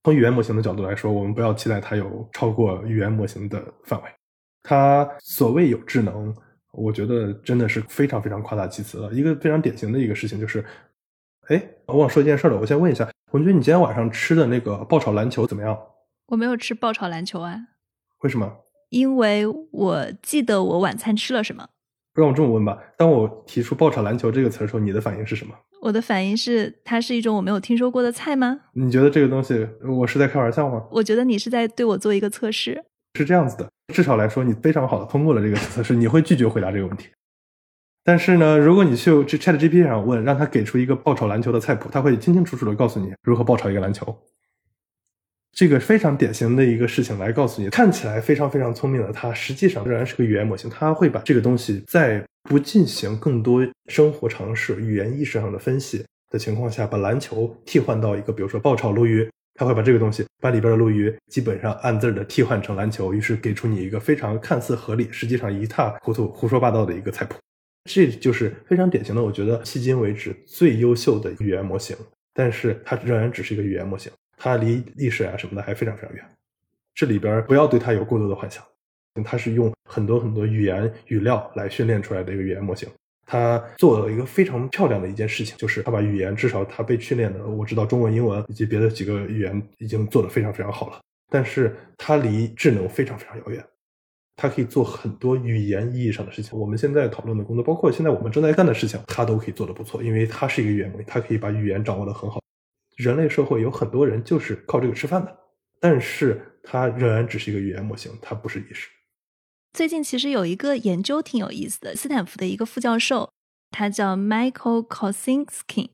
[0.03, 4.09] 从语言模型的角度来说，我们不要期待它有超过语言模型的范围。
[4.61, 6.31] 它所谓有智能，
[6.73, 9.11] 我觉得真的是非常非常夸大其词了。
[9.11, 10.63] 一个非常典型的一个事情就是，
[11.47, 12.55] 哎，我忘说一件事了。
[12.55, 15.75] 我先问一下红军，你今天晚上吃的那个爆炒篮球怎么样？
[16.31, 17.59] 我没有吃爆炒篮球啊。
[18.23, 18.49] 为什么？
[18.89, 21.67] 因为我记得我晚餐吃了什么。
[22.13, 25.55] 让我这么问吧，当我提出“爆炒篮球”这个词的时候，你的反应是什么？
[25.81, 28.59] 我的反应是，它是一种我没有听说过的菜吗？
[28.73, 30.85] 你觉得这个东西，我是在开玩笑吗？
[30.91, 32.83] 我觉得你是在对我做一个测试。
[33.15, 37.09] 是这样子的，至少来说，你非常好的通过了这个测试，你会拒绝回答这个问题。
[38.03, 44.17] 但是呢，如果你去 Chat GPT 上问，让他给出一个爆炒篮球的菜谱，他会清清楚楚的告诉你如何爆炒一个篮球。
[45.53, 50.69] 这个非常典型的一个事情来告诉你，看起来非常非常聪明的它，实际上仍然是个语言模型。
[50.69, 67.35] 它会把这个东西在不进行更多生活常识、语言意识上的分析的情况下，把篮球替换到一个，比如说爆炒鲈鱼，它会把这个东西，把里边的鲈鱼基本上按字的替换成篮球，于是给出你一个非常看似合理，实际上一塌糊涂、胡说八道的一个菜谱。
[67.89, 71.97] 这就是非常典型的，我觉得迄今为止最优秀的语言模型，
[72.33, 74.11] 但是它仍然只是一个语言模型。
[74.43, 76.25] 它离历史啊什么的还非常非常远，
[76.95, 78.63] 这里边不要对它有过多的幻想。
[79.23, 82.89] 它是用很多很多语言语料来训练出来的一个语言模型。
[83.23, 90.99] 它做了一个非常漂亮的一件事情，就是它把语言至少它被训练的，我知道中文、英文以及别的几个语言已经做得非常非常好了。
[91.29, 93.63] 但是它离智能非常非常遥远。
[94.37, 96.57] 它可以做很多语言意义上的事情。
[96.57, 102.41] 我们现在讨论的工作，包括现在我们正在干的事情，它都可以做得不错，因为它是一个语言模型，它可以把语言掌握得很好。
[102.95, 105.37] 人类社会有很多人就是靠这个吃饭的，
[105.79, 108.89] 但是它仍然只是一个语言模型，它不是意识。
[109.73, 113.31] 最近其实有一个研究挺有意思的，斯坦福的一个副教授，
[113.71, 115.91] 他叫 Michael Kosinski，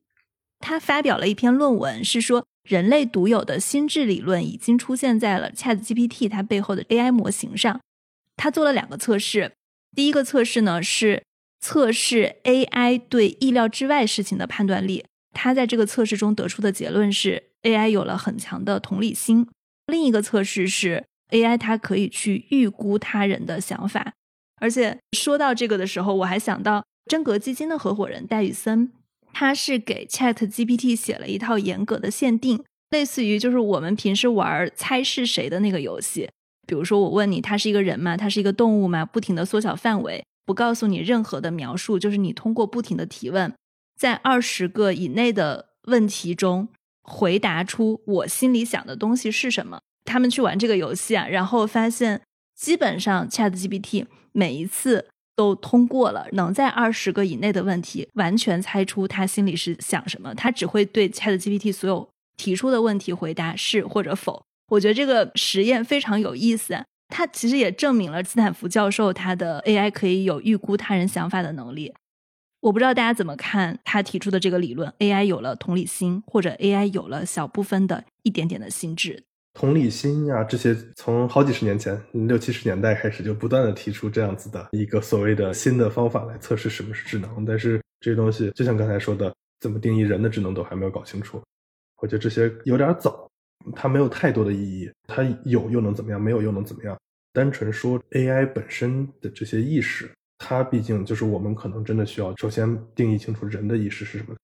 [0.58, 7.80] 他发表了一篇论文，是说人类独有的心智理论已经出现在了 Chat GPT 它背后的 AI 模型上。
[8.36, 9.52] 他做了两个测试，
[9.94, 11.22] 第一个测试呢是
[11.60, 15.04] 测试 AI 对意料之外事情的判断力。
[15.34, 19.46] 他在这个测试中得出的结论是，AI 有了很强的同理心。
[19.86, 24.12] 另一个测试是，AI 它可以去预估他人的想法。
[24.60, 28.90] 而且说到这个的时候，我还想到真格基金的合伙人戴宇森，
[29.32, 36.28] 他是给 Chat GPT 写了一套严格的限定，类似于就是我们平时玩猜是谁的那个游戏。
[36.66, 38.16] 比如说我问你，他是一个人吗？
[38.16, 39.04] 他是一个动物吗？
[39.06, 40.24] 不停的缩小范围。
[40.44, 43.52] 不告诉你任何的描述，就是你通过不停的提问，
[43.98, 46.68] 在二十个以内的问题中
[47.02, 49.80] 回答出我心里想的东西是什么。
[50.04, 52.22] 他们去玩这个游戏啊，然后发现
[52.54, 60.34] 基本上 Chat GPT 每一次都通过了，能在二十个以内的问题完全猜出他心里是想什么。
[60.34, 64.42] 他只会对 Chat GPT 所有提出的问题回答是或者否。
[64.68, 66.84] 我觉得这个实验非常有意思。
[67.08, 71.94] 它其实也证明了斯坦福教授他的 AI 可以有预估他人想法的能力。
[72.60, 79.22] 我不知道大家怎么看他提出的这个理论：AI 有了同理心，或者 AI 有了小部分的一点点的心智。
[79.54, 87.44] 同理心呀，这些从好几十年前六七十年代开始就不断的提出这样子的一个所谓的新的方法来测试什么是智能。
[87.44, 91.40] 但是这些东西就像刚才说的，怎么定义人的智能都还没有搞清楚。
[92.00, 93.26] 我觉得这些有点早。
[93.74, 96.20] 它没有太多的意义，它有又能怎么样？
[96.20, 96.96] 没有又能怎么样？
[97.32, 104.34] 单纯说 AI 本身的这些意识，它毕竟就是我们可能真的需要首先定义清楚人的意识是什么。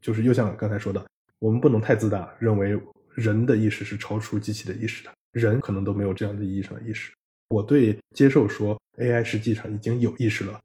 [0.00, 1.04] 就是又像刚才说的，
[1.38, 2.78] 我们不能太自大，认为
[3.14, 7.12] 人的意识是超出机器的意识的，人可能都没有这样的意义上的意识。
[7.50, 10.58] 我对接受说 AI 实际上已经有意识了，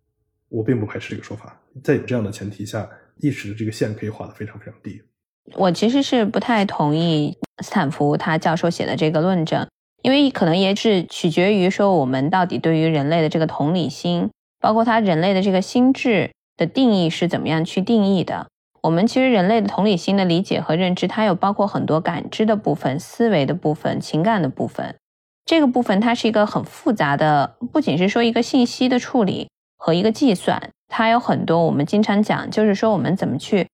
[0.50, 1.60] 我并不排斥这个说法。
[1.84, 5.02] 在有这样的前提下，意识的这个线可以画得非常非常低。
[5.54, 9.68] 我其实是不太同意斯坦福他教授写的这个论证，
[10.02, 18.48] 因为可能也是取决于说我们到底对于人类的这个同理心，包括它人类的这个心智的定义是怎么样去定义的。
[18.82, 24.96] 我们其实人类的同理心的理解和认知，它有包括很多感知的部分、思维的部分、情感的部分。
[25.46, 33.68] 这个部分它是一个很复杂的，不仅是说一个信息的处理和一个计算，它有很多我们经常讲，就是说我们怎么去。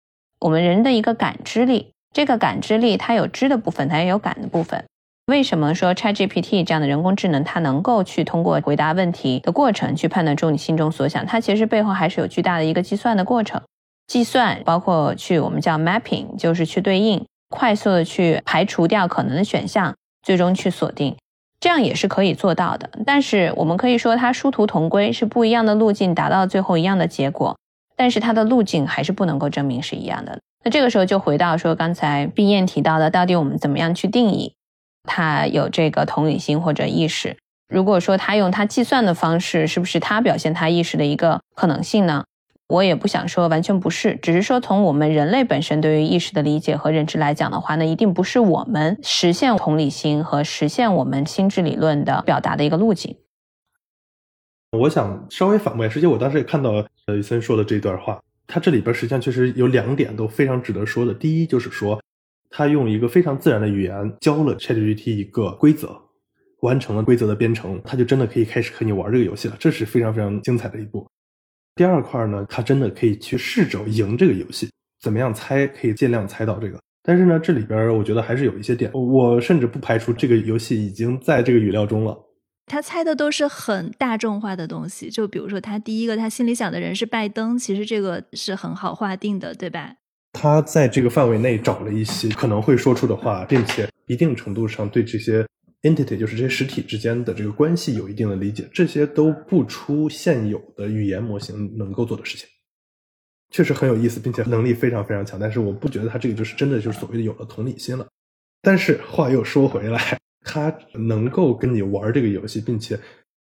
[0.40, 4.84] 我们人的一个感知力，这个感知力它有知的部分，它也有感的部分。
[5.28, 11.26] 为什么说 ChatGPT 这样的人工智能，它能够去通过回答问题的过程去判断出你心中所想？
[11.26, 13.60] 它其实背后还是有巨大的一个计算的过程。
[14.06, 21.14] 计算包括去我们叫 mapping，就是去对应，快速的去排除掉可能的选项，最终去锁定，
[21.60, 22.88] 这样也是可以做到的。
[23.04, 27.54] 但是我们可以说它殊途同归，是不一样的路径达到最后一样的结果。
[27.94, 30.38] 但是它的路径还是不能够证明是一样的。
[30.64, 34.54] 那这个时候就回到说刚才毕燕提到的，到底我们怎么样去定义
[35.08, 37.36] 他有这个同理心或者意识？
[37.68, 42.24] 如果说他用他计算的方式，是不是他表现他意识的一个可能性呢？
[42.68, 53.16] 我也不想说完全不是，只是说从我们人类本身对于意识的理解和认知来讲的话呢，一定不是我们实现同理心和实现我们心智理论的表达的一个路径。
[54.72, 56.72] 我想稍微反问，实际我当时也看到
[57.06, 61.14] 呃李森说的这段话，他这里边实际上确实有两点都非常值得说的。
[61.14, 61.98] 第一就是说，
[62.50, 65.96] 他用一个非常自然的语言教了 ChatGPT 一个规则，
[66.60, 71.06] 完成了规则的编程，他就真的可以开始和你玩这个游戏了，这是非常非常精彩的一步。
[71.74, 74.68] 第二块呢，他真的可以去试着赢这个游戏，
[75.00, 76.80] 怎么样猜可以尽量猜到这个。
[77.02, 82.16] 但是呢，这里边我觉得还是有一些点，我甚至不排除这个游戏已经在这个语料中了。
[82.66, 89.94] 他猜的都是很大众化的东西，就比如说他第一个他心里想的人是拜登，其实这个是很好划定的，对吧？
[90.40, 95.44] 他在这个范围内找了一些可能会说出的话，并且一定程度上对这些
[95.82, 102.48] entity，就是这些实体之间的这个关系有一定的理解，这些都不出现有的语言模型能够做的事情，
[103.50, 105.40] 确实很有意思，并且能力非常非常强。
[105.40, 108.06] 但是我不觉得他这个就是真的就是所谓的有了同理心了。
[108.62, 110.16] 但是话又说回来。
[110.44, 112.98] 他能够跟你玩这个游戏，并且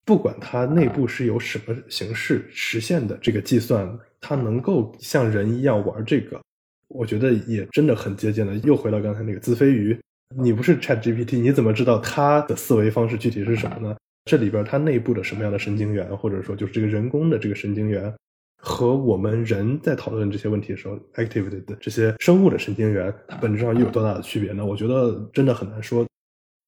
[0.04, 3.88] 不管它内部是由什么形式实现的这个计算，
[4.20, 6.42] 它能够像人一样玩这个，
[6.90, 8.56] 我觉得也真的很接近了。
[8.58, 9.98] 又回到刚才那个自飞鱼，
[10.36, 13.96] 你不是 Chat GPT，你怎么知道它的思维方式具体是什么呢？
[14.26, 18.14] 这里边它内部的什么样的神经元，或者说就是这个人工的这个神经元，
[18.62, 24.66] 和我们人在讨论这些问题的时候 activity 的这些生物的神经元，它本质上又有多大的区别呢？
[24.66, 26.06] 我觉得真的很难说。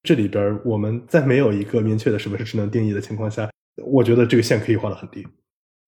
[0.04, 3.50] 这里边我们在没有一个明确的什么是智能定义的情况下，
[3.84, 5.28] 我觉得这个线可以画的很低。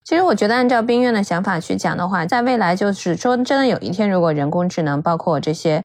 [0.04, 5.82] 其实我觉得按照冰院的想法去讲的话，在未来就是说，真的有一天，如果人工智能包括这些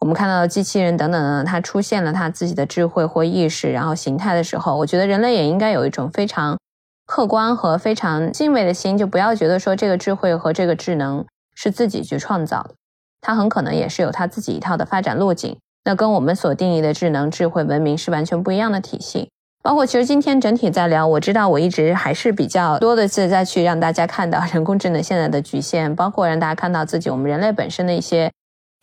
[0.00, 6.58] 我们看到的机器人等等等等，它出现了它自己的智慧或意识，然后形态的时候，我觉得人类也应该有一种非常
[7.06, 12.74] 客观和非常敬畏的心，就不要觉得说这个智慧和这个智能是自己去创造的，
[13.20, 15.56] 它很可能也是有它自己一套的发展路径。
[15.84, 19.30] 那跟我们所定义的智能、智慧、文明是完全不一样的体系。
[19.62, 28.28] 包括其实今天整体在聊，我知道我一直还是比较多的是在去让大家看到人工智能现在的局限，包括让大家看到自己我们人类本身的一些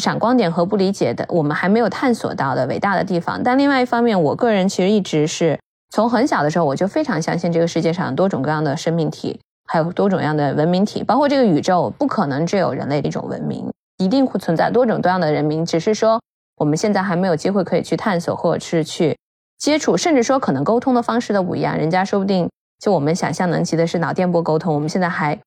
[0.01, 3.43] 闪光点和不理解的，我们还没有探索到的伟大的地方。
[3.43, 5.59] 但另外一方面，我个人其实一直是
[5.89, 16.21] 从很小的时候我就非常相信这个世界上多种各样的生命体还有多种样的文明体，包括这个宇宙不可能只有人类的一种文明，一定会存在多种多样的人民，只是说
[16.55, 19.17] 我们现在还没有机会可以去探索，或者是去
[19.59, 21.77] 接触，甚至说可能沟通的方式都不一样。
[21.77, 22.49] 人家说不定
[22.79, 25.37] 就我们想象能及的是脑电波沟通，我们现在还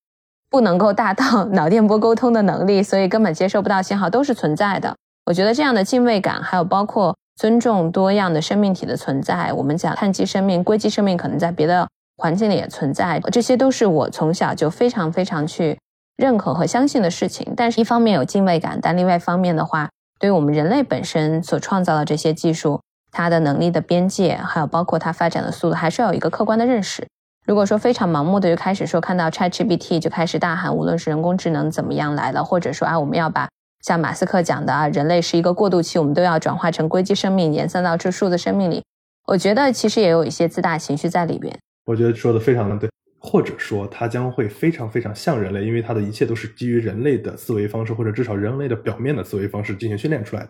[0.51, 4.95] 不能够达到 脑电波沟通的能力，所以根本接收不到信号，都是存在的。
[5.25, 11.89] 我觉得这样的敬畏感，还有包括尊重多样的生命体的存在，我们讲碳基生命、硅基生命，可能在别的
[12.19, 15.79] 环境里也存在，这些都是我从小就非常非常去
[16.17, 17.55] 认可和相信的事情。
[17.57, 19.89] 但是，一方面有敬畏感，但另外一方面的话，
[20.19, 22.81] 对于我们人类本身所创造的这些技术，
[23.13, 27.07] 它的能力的边界，还有包括它发展的速度，还是要有一个客观的认识。
[27.47, 33.49] 如果说非常盲目的就开始说看到 ChatGPT 就开始大喊，无论是人工智能怎么样来了，或者说啊我们要把
[33.85, 38.83] 像马斯克讲的啊人类是一个过渡期，我们都要转化成硅基生命，延伸到这数字生命里，
[39.27, 41.57] 我觉得其实也有一些自大情绪在里边。
[41.85, 42.89] 我觉得说的非常的对，
[43.19, 50.49] 或者说它将会非常非常像人类，因为它的一切都是基于人类的思维方式，或者至少人类的表面的思维方式进行训练出来的。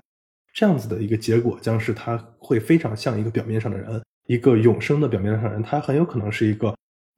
[0.53, 6.74] 这样子的一个结果将是他会非常像一个表面上的人，一个永生的表面上的人，他很有可能是一个。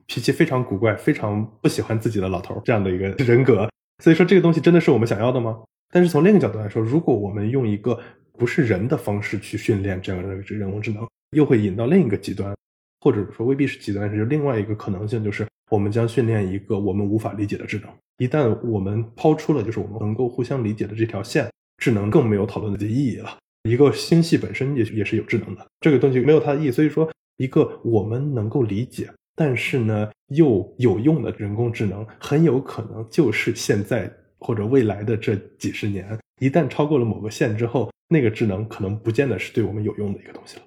[0.07, 3.67] 脾气非常古怪，非常不喜欢自己的老头这样的一个 人格，
[4.03, 5.59] 所以说这个东西真的是我们想要的吗？
[5.91, 7.99] 但是从另一个角度来说，如果我们用一个
[8.37, 12.55] 不是人的方式去训练这样的人工智能，又会引到另一个极端，
[13.01, 17.89] 或者说未必是极端，是另外一个可能性，就是我们将训练一个我们无法理解的智能。
[18.19, 23.37] 一旦我们抛出了就是我们能够互相理解的这条线，智能更没有讨论的意义了。
[23.69, 26.71] 一个星系本身也也是有智能的，这个东西没有它的意义。
[26.71, 29.09] 所以说，一个我们能够理解。
[29.37, 34.09] 但是呢，又有用的人工智能，很有可能就是现在
[34.39, 40.61] 或者未来的这几十年，一旦超过了某个线之后，那个智能可能不见得是对我们有用的一个东西了。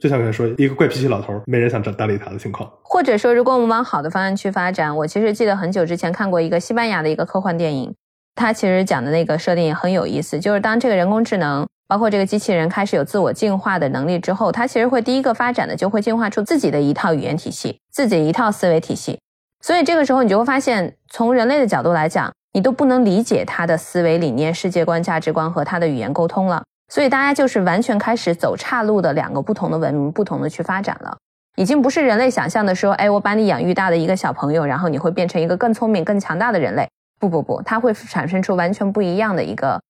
[0.00, 2.68] 就像刚才说，一个怪脾气老头，没人想搭理他的情况。
[2.82, 7.94] 或者说，如果我们往好的方向去发展，我其实记得很久之前看过一个西班牙的一个科幻电影，
[8.38, 11.66] 他其实讲的那个设定也很有意思，就是当这个人工智能。
[11.90, 19.18] 包括这个机器人开始有自我进化的能力之后，它其实会第一个发展的就会进化出自己的一套语言体系，自己一套思维体系。
[19.64, 26.62] 所以这个时候你就会发现，从人类的角度来讲，你都不能理解它的思维理念、世界观、价值观和它的语言沟通了。
[26.92, 31.16] 所以大家就是完全开始走岔路的两个不同的文明，不同的去发展了。
[31.56, 36.86] 已经不是人类想象的说，哎，我把你养育大的一个小朋友，然后你会变成一个更聪明、更强大的人类。
[37.18, 39.80] 不不不，它会产生出完全不一样的一个。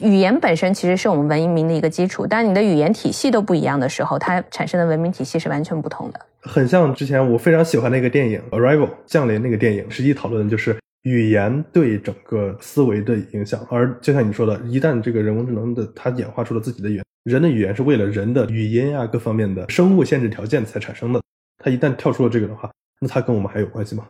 [0.00, 6.20] 语言本身其实是我们文明的一个基础，但你的语言体系都不一样的时候，它产生的文明体系是完全不同的。
[6.42, 13.64] 很像之前我非常喜欢那个电影《Arrival》降临那个电影，实际讨论的就是语言对整个思维的影响。
[13.70, 21.20] 而就像你说的，一旦这个人工智能的它演化出了自己的语言，人的语言是为了人的语音啊各方面的生物限制条件才产生的。
[21.62, 22.68] 它一旦跳出了这个的话，
[23.00, 24.04] 那它跟我们还有关系吗？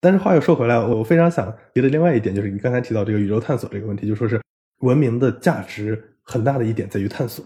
[0.00, 4.40] 但是话又说回来，我非常想提的另外一点就是你刚才提到这个宇宙探索这个问题，就说是。
[4.82, 7.44] 文明的价值很大的一点在于探索。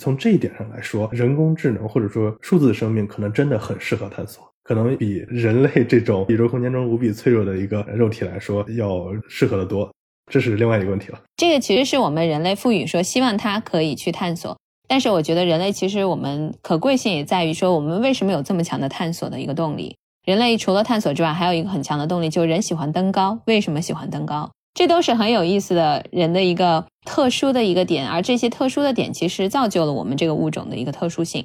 [0.00, 9.88] 从这一点上来说，人工智能或者说数字生命可能真的很适合探索，可能比人类这种宇宙空间中无比脆弱的一个肉体来说要适合的多。
[10.28, 11.20] 这是另外一个问题了。
[11.36, 19.96] 这个其实是我们人类赋予说希望它可以去探索，但是我觉得人类其实我们可贵性也在于说我们为什么有这么强的探索的一个动力。
[20.24, 23.38] 人类除了探索之外，还有一个很强的动力，就是人喜欢登高。
[23.46, 24.50] 为什么喜欢登高？
[24.74, 31.44] 这都是很有意思的人的一个特殊的一个点，而这些特殊的点其实造就了我们这个物种的一个特殊性。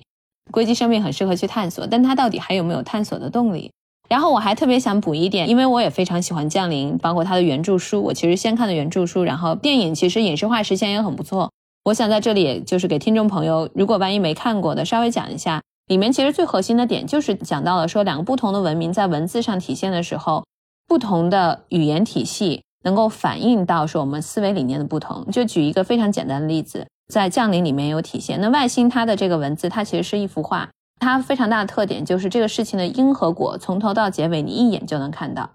[0.52, 3.72] 硅基生命很适合去探索，但它到底还有没有探索的动力？
[4.08, 8.02] 然后我还特别想补一点，因为我也非常喜欢《降临》，包括它的原著书。
[8.02, 11.52] 我其实先看的原著书，然后电影其实影视化实现也很不错。
[11.84, 20.46] 我想在这里就是给听众朋友，如果万一没看过的，稍微讲一下，里面其实最核心的点就是讲到了说两个不同的文明在文字上体现的时候，
[20.88, 22.62] 不同的语言体系。
[22.84, 28.40] 能够反映到说我们思维理念的不同，就举一个非常简单的例子，在降临里面有体现。
[28.40, 30.70] 那外星它的这个文字，它其实是一幅画，
[31.02, 35.50] 它非常大的特点就是这个事情的因和果从头到结尾你一眼就能看到。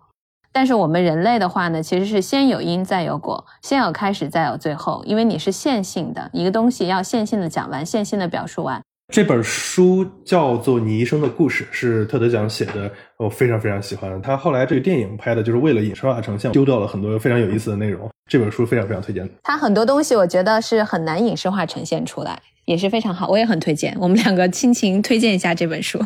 [0.53, 8.83] 但是我们人类的话呢，其实是先有因再有果，先有开始再有最后，因为你是线性的一个东西，要线性的讲完，线性的表述完。
[9.13, 14.19] 这本书叫做《你一生的故事》，是特德奖写的，我非常非常喜欢。
[14.23, 18.09] 他后来这个电影拍的就是为了影视化呈现，丢掉了很多非常有意思的内容。
[18.27, 19.29] 这本书非常非常推荐。
[19.43, 23.95] 他很多东西我觉得是很难影视化呈现出来，也是非常好，我也很推荐。
[24.01, 26.01] 我们两个亲情推荐一下这本书。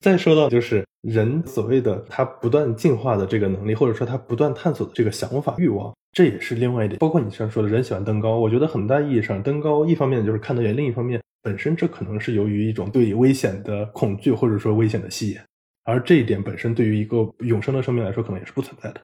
[0.00, 6.98] 再说到就是人所谓的他不断进化的这个能力，或者说他不断探索的这个想法欲望，这也是另外一点。
[6.98, 11.20] 包括你像说的人喜欢登高，我觉得很大意义上登高，一方面就是看得远，另一方面。
[11.42, 15.38] 本身这可能是由于一种对危险的恐惧，或者说危险的吸引，
[15.84, 19.00] 而这一点本身对于一个永生的生命来说，可能也是不存在的。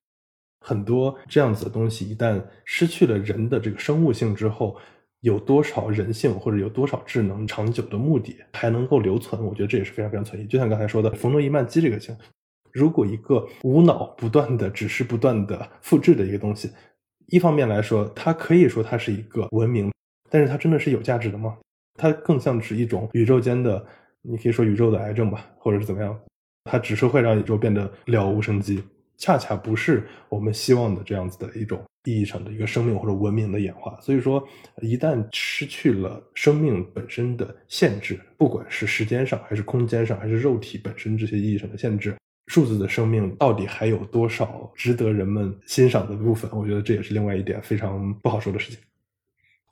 [0.61, 4.77] 很多这样子的东西，一旦失去了人的这个生物性之后，
[5.21, 9.45] 有多少人性或者有多少智能长久的目的还能够留存？
[9.45, 10.47] 我觉得这也是非常非常存疑。
[10.47, 12.17] 就像刚才说的冯诺依曼机这个情，
[12.73, 16.71] 如果一个无脑不断的只是不断的复制的一个东西，
[17.29, 19.91] 一方面来说，它可以说它是一个文明，
[20.29, 21.57] 但是它真的是有价值的吗？
[21.97, 23.85] 它更像是一种宇宙间的，
[24.23, 26.19] 你可以说宇宙的癌症吧，或者是怎么样？
[26.65, 28.83] 它只是会让宇宙变得了无生机。
[29.19, 33.99] 恰恰不是我们希望的这样子的一种意义上的一个生命或者文明的演化。
[34.01, 34.47] 所以说，
[34.83, 42.15] 一旦失去了生命本身的限制，不管是时间上，还是空间上，还是肉体本身这些意义上的限制，
[42.49, 46.51] 数字的生命到底还有多少值得人们欣赏的部分？
[46.53, 48.79] 我觉得这也是另外一点非常不好说的事情。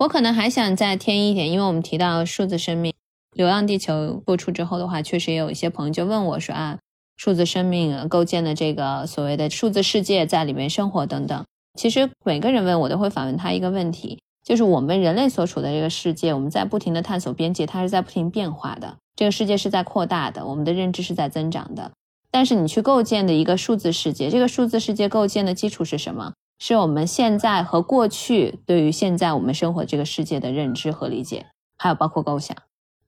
[0.05, 2.93] 我可能还想再添一点，因为我们提到数字生命，
[3.33, 6.79] 《流浪地球》播出之后的话，确实也有一些朋友就问我说啊。
[7.17, 11.45] 数字生命构建的这个所谓的数字世界，在里面生活等等。
[11.79, 18.97] 其实每个人问我都会反问他一个问题，就是我们人类所处的这个世界，我们在不停的探索边界，它是在不停变化的。
[19.17, 21.93] 这个世界是在扩大的，我们的认知是在增长的。
[22.31, 26.35] 但是你去构建的一个数字世界，这个数字世界构建的基础是什么？
[26.59, 31.47] 是我们现在和过去对于现在我们生活这个世界的认知和理解，
[31.79, 32.57] 还有包括构想。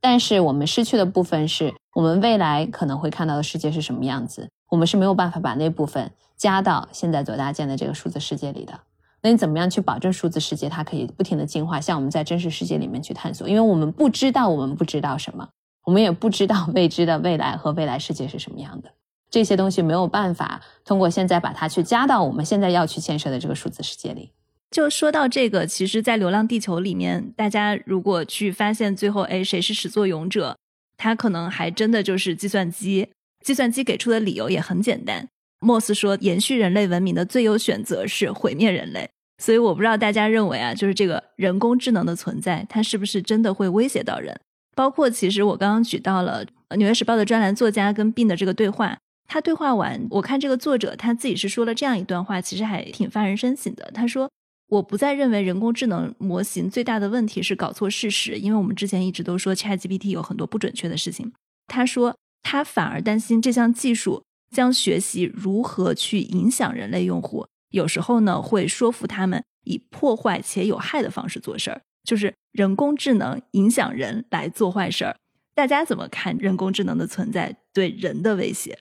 [0.00, 1.74] 但是我们失去的部分是。
[1.96, 4.50] 我们未来可能会看到的世界是什么样子？
[4.68, 8.78] 我们是没有办法把那部分加到现在所搭建的这个数字世界里的。
[9.22, 13.48] 那你怎么样去保证数字世界它可以不停的进化，像我们在真实世界里面去探索？
[13.48, 15.48] 因为我们不知道我们不知道什么，
[15.86, 18.90] 我们也不知道未知的未来和未来世界是什么样的。
[19.30, 24.32] 这些东西没有办法通过现在把它去加到我们现在要去建设的这个数字世界里。
[24.70, 30.56] 就说到这个，其实，在《流浪地球》里面，大家如果去发现最后，哎，谁是始作俑者？
[30.98, 33.08] 他可能还真的就是计算机，
[33.44, 35.28] 计算机给出的理由也很简单。
[35.60, 39.08] 莫斯说，延续人类文明的最优选择是毁灭人类。
[39.42, 44.38] 所以我不知道大家认为啊，就是这个人工智能的存在，它是不是真的会威胁到人？
[44.74, 46.44] 包括其实我刚刚举到了
[46.76, 53.90] 《纽约时报》的专栏作家跟病的这个对话，他对话完，我看这个作者他自己是说了这样一段话，其实还挺发人深省的。
[53.92, 54.30] 他说。
[54.68, 61.32] 我不再认为人工智能模型最大的问题是搞错事实，因为我们之前一直都说 ChatGPT 有很多不准确的事情。
[61.68, 75.14] 他说他反而担心这项技术将学习如何去影响人类用户，有时候呢会说服他们以破坏且有害的方式做事儿，就是人工智能影响人来做坏事儿。
[75.54, 78.76] 大家怎么看人工智能的存在对人的威胁？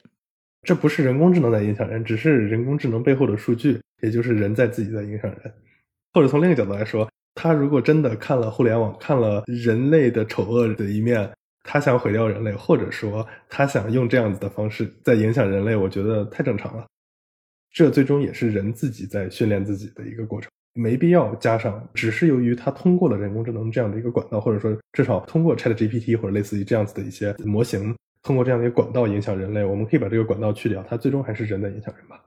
[0.65, 5.53] 这不是人工智能在影响人，只是人工智能背后的数据，也就是人在自己在影响人。
[6.11, 11.29] 或者从另一个角度来说，他如果真的看了互联网，看了人类的丑恶的一面，
[11.63, 16.85] 他想毁掉人类，或者说他想用这样子的方式在影响人类，我觉得太正常了。
[17.71, 21.85] 这最终也是人自己在训练自己的一个过程，没必要加上。
[21.93, 27.93] 只是由于他通过了人工智能这样的一个管道，或者说至少通过 Chat GPT 或者类似于这样子的一些模型，
[28.25, 32.19] 通过这样的一个管道影响人类，我们可以把这个管道去掉，它最终还是人在影响人吧。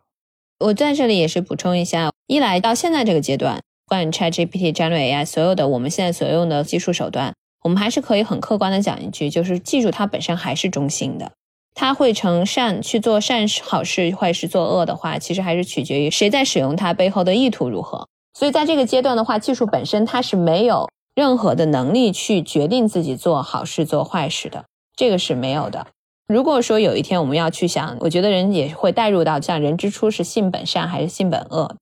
[0.60, 3.60] 我在这里也是补充一下，一来到现在这个阶段。
[3.86, 7.34] 关于 ChatGPT、战略 AI，所有的我们现在所用的技术手段，
[7.64, 11.32] 我们还是可以很客观的讲一句，就是技术它本身还是中性的，
[11.74, 18.06] 它会成善去做善事好事，坏事做恶的话，其实还是取决于谁在使用它背后的意图如何。
[18.38, 24.66] 所以在这个阶段的话，技术本身它是没有任何的能力去决定自己做好事做坏事的，
[24.98, 25.86] 这个是没有的。
[26.26, 31.76] 如果说有一天我们要去想，我觉得人也会带入到像人之初是性本善还是性本恶。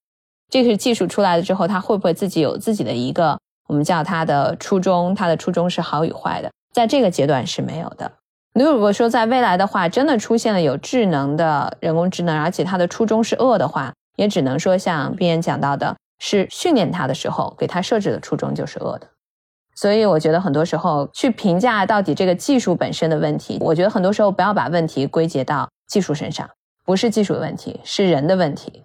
[0.51, 5.15] 这个是技术出来了之后，他会不会自己有自己的一个我们叫他的初衷？
[5.15, 8.11] 他的初衷是好与坏的，在这个阶段是没有的。
[8.53, 19.07] 如果说在未来的话，真的出现了有智能的人工智能，而且它的初衷是恶的话，也只能说像边言讲到的，是训练它的时候给它设置的初衷就是恶的。
[19.77, 26.49] 所以我觉得很多时候去评价到底这个技术本身的问题，我觉得很多时候不要把问题归结到技术身上，
[26.83, 28.81] 不是技术的问题，是人的问题。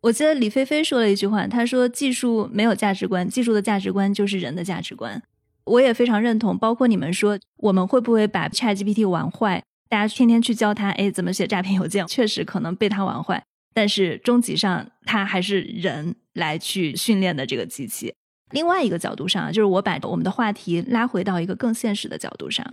[0.00, 5.22] 我记得李飞飞说了一句话，他说：“技术没有价值观，技术的价值观就是人的价值观。”
[5.62, 6.58] 我也非常认同。
[6.58, 9.62] 包括你们说，我们会不会把 ChatGPT 玩坏？
[9.88, 12.04] 大家天天去教他，哎，怎么写诈骗邮件？
[12.08, 13.44] 确实可能被他玩坏。
[13.72, 18.12] 但是终极上，它还是人来去训练的这个机器。
[18.52, 22.64] 另外一个角度上，就是我把我们的话题拉回到一个更现实的角度上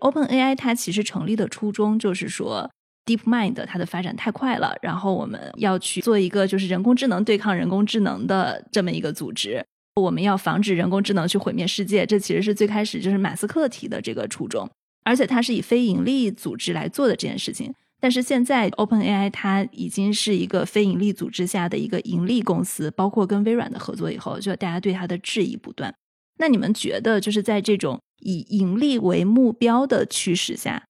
[0.00, 2.70] ，OpenAI 它其实成立的初衷就是说。
[3.08, 9.64] DeepMind 它的发展太快了，然后我们要去做一个就是人工智能对抗人工智能的这么一个组织，
[9.94, 12.04] 我们要防止人工智能去毁灭世界。
[12.04, 14.68] 这其实是最开始就是马斯克提的这个初衷，
[15.04, 17.72] 而且它是以非盈利组织来做的这件事情。
[18.00, 25.92] 但是现在 OpenAI 它已经是一个非盈利组织下的一个盈利公司，包括跟微软的合作以后，就大家对它的质疑不断。
[26.38, 30.84] 那你们觉得，就是在这种以盈利为目标的趋势下，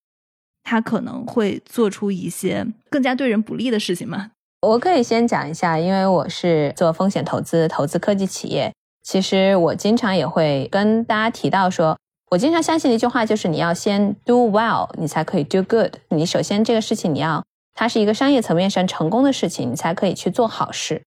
[0.62, 4.32] 它可能会做出一些更加对人不利的事情吗？
[4.60, 11.96] 我可以先讲一下，因为我是做风险投资、投资科技企业，其实我经常也会跟大家提到说。
[12.30, 15.94] 我经常相信的一句话就是：你要先 do well，你才可以 do good。
[16.10, 17.42] 你首先这个事情你要，
[17.74, 21.02] 它是一个商业层面上成功的事情，你才可以去做好事。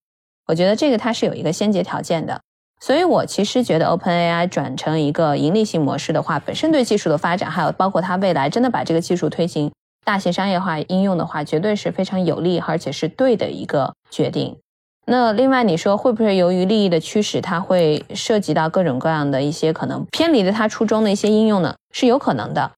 [0.48, 2.40] 我觉得这个它是有一个先决条件的。
[2.80, 9.70] 所以我其实觉得 OpenAI 转成一个盈利性模式的话，本身对技术的发展，还有包括它未来真的把这个技术推行
[10.04, 14.58] 大型商业化应用的话，绝对是非常有利而且是对的一个决定。
[15.06, 21.74] 那另外你说会不会由于利益的驱使，它会涉及到各种各样的一些可能偏离了它初衷的一些应用呢？
[21.92, 22.70] 是有可能的。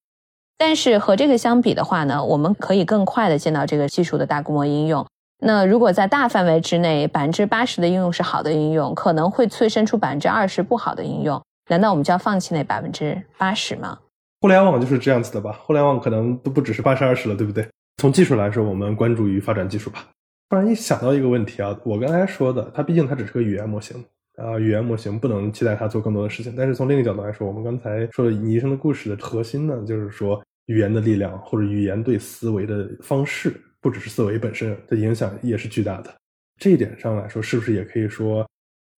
[0.56, 5.04] 但是和这个相比的话呢，我们可以更快的见到这个技术的大规模应用。
[5.40, 11.42] 那如果在大范围之内，百分之八十的应用是好的应用，可能会催生出百分之二十不好的应用。
[11.68, 13.98] 难道我们就要放弃那百分之八十吗？
[14.40, 15.58] 互联网就是这样子的吧？
[15.64, 17.68] 互联网可能都不只是八十二十了，对不对？
[17.98, 20.06] 从技术来说，我们关注于发展技术吧。
[20.48, 24.04] 突然一想到一个问题啊，我刚才说的，它毕竟它只是个语言模型
[24.36, 26.54] 啊，语言模型不能期待它做更多的事情。
[26.56, 36.14] 但是从另一个角度来说，我们刚才说的你一生的故事的核心呢，就是说语言的力量或者语言对思维的方式，不只是思维本身的影响也是巨大的。
[36.58, 38.48] 这一点上来说，是不是也可以说，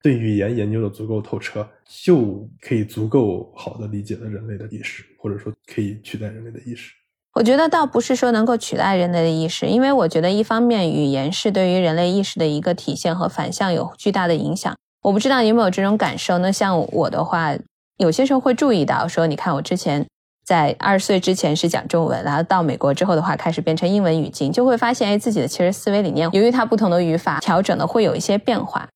[0.03, 1.65] 对语言研究的足够透彻，
[2.03, 6.93] 就可以足够好的理解了人类的意识，或者说可以取代人类的意识？
[7.35, 14.73] 我觉得倒不是说能够取代人类的意识，因为我觉得一方面语言是对于人类意识的一个体现和反向有巨大的影响。
[15.01, 16.37] 我不知道你有没有这种感受？
[16.37, 17.53] 那像我的话，
[17.97, 20.07] 有些时候会注意到说，你看我之前
[20.45, 28.87] 在二十岁之前是讲中文，然后到美国之后的话开始变成英文语境，就会发现哎，自己的其实思维理念由于它不同的语法调整的会有一些变化，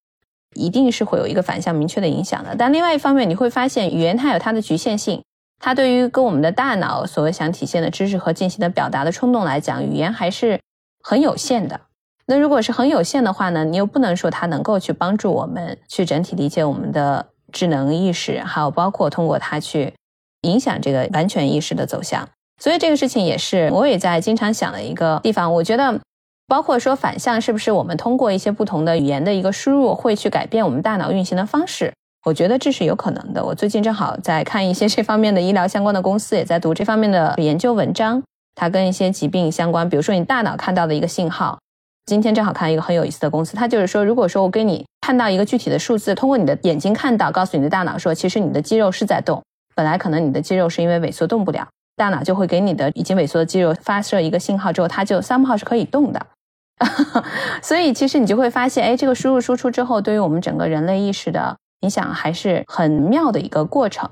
[0.56, 2.56] 一定是会有一个反向明确的影响的。
[2.58, 5.22] 但另外一方面，你会发现语言它有它的局限性。
[5.60, 10.60] 它对于跟我们的大脑所谓想体现的知识和进行的表达的冲动来讲，语言还是
[11.03, 11.82] 很有限的。
[12.26, 19.93] 那如果是很有限的话呢，你又不能说它能够去帮助我们去整体理解我们的智能意识，还有包括通过它去
[20.41, 22.30] 影响这个完全意识的走向。
[22.62, 25.51] 所以这个事情也是我也在经常想的一个地方。
[25.53, 25.99] 我觉得，
[26.47, 31.93] 包括说反向是不是我们通过一些不同的语言的一个输入，会去改变我们大脑运行的方式。
[32.26, 33.43] 我觉得这是有可能的。
[33.43, 38.22] 我最近正好在看一些这方面的医疗相关的公司，也在读这方面的研究文章。
[38.55, 41.57] 它跟一些疾病相关，比如说你大脑看到的一个信号。
[42.05, 49.41] 今天正好看一个很有意思的公司，它就是说，如果说我给你看到一个具体的数字，通过你的眼睛看到，告诉你的大脑说，其实你的肌肉是在动。
[49.76, 56.26] 本来可能你的肌肉是因为萎缩动不了，大脑就会给你的已经萎缩的肌肉发射一个信号，之后它就三号是可以动的。
[57.61, 61.55] 所以其实你就会发现，哎，这个输入输出之后，对于我们整个人类意识的。
[61.82, 64.09] 影响还是很妙的一个过程，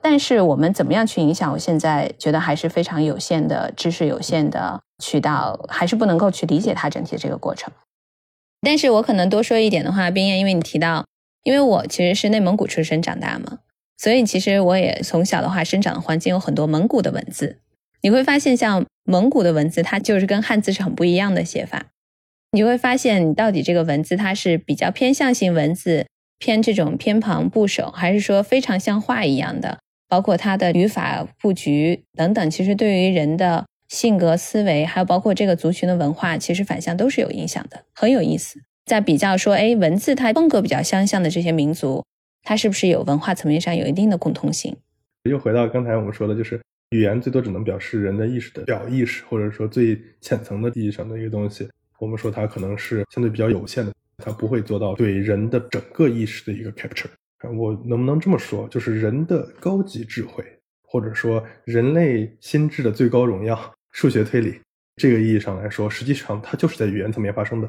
[0.00, 1.52] 但是我们怎么样去影响？
[1.52, 7.72] 我现在觉得还是非常有限的知识、有限的渠道，还是不能够去理解它整体的这个过程。
[8.60, 11.04] 但是我可能多说一点的话，冰燕，因为你提到，
[11.42, 13.58] 因为我其实是内蒙古出生长大嘛，
[13.98, 17.58] 所以其实我也从小的话生长的环境有很多蒙古的文字。
[18.02, 21.86] 你会发现，像蒙古的文字，它就是跟汉字是很不一样的写法。
[22.52, 26.06] 你会发现，你到底这个文字它是比较偏向性文字。
[26.42, 29.78] 偏这种偏旁部首，还是说非常像画一样的，
[30.08, 38.58] 包括它的语法布局等等，其实对于人的性格思维，还有包括这个族群的文化，其实反向都是有影响的，很有意思。
[38.86, 42.04] 在比较说，哎，文字它风格比较相像的这些民族，
[42.42, 44.76] 它是不是有文化层面上有一定的共通性？
[45.30, 51.68] 又回到刚才我们说的，就是语言最多只能表示人的意识的表意识，或者说最浅层的意义上的一个东西。
[52.00, 53.92] 我们说它可能是相对比较有限的。
[54.22, 57.06] 它不会做到对人的整个意识的一个 capture。
[57.58, 58.68] 我能不能这么说？
[58.68, 60.44] 就是人的高级智慧，
[60.84, 63.58] 或者说人类心智的最高荣耀——
[63.90, 64.60] 数学推理，
[64.94, 67.68] 这个意义上来说，实际上它就是在语言层面发生的，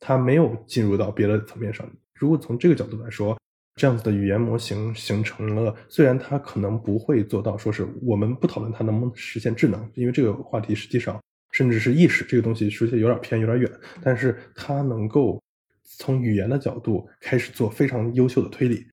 [0.00, 1.88] 它没有进入到别的层面上。
[2.16, 3.38] 如果从这个角度来说，
[3.76, 11.22] 这样子的语言模型形成了，虽然它可能不会做到说是我们不讨论它能不能实现智能，因为这个话题实际上
[11.52, 13.70] 甚至是意识这个东西，实际有点偏，有点远，
[14.02, 15.40] 但是它能够。
[15.98, 18.86] 从语言的角度开始做非常优秀的推理，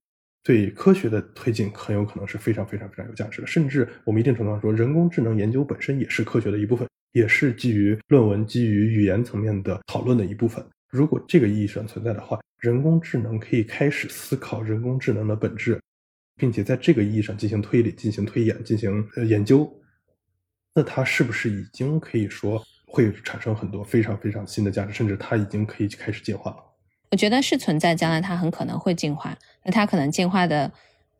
[0.43, 3.47] 对科学的推进很有可能是非常非常非常有价值的。
[3.47, 10.65] 甚至我们一定程度上说，人工智能研究本身也是科学的一部分，也是基于论文、基于语言层面的讨论的一部分。
[10.89, 15.79] 如果这个意义上存在的话，人工智能可以开始思考人工智能的本质，
[16.35, 19.71] 并且在这个意义上进行推理、进行推演、进行呃研究，
[20.73, 26.68] 那它是不是已经可以说会产生很多非常非常新的价值，甚至它已经可以开始进化了。
[27.11, 30.71] 我觉得是存在，将来它很可能会进化，那它可能进化的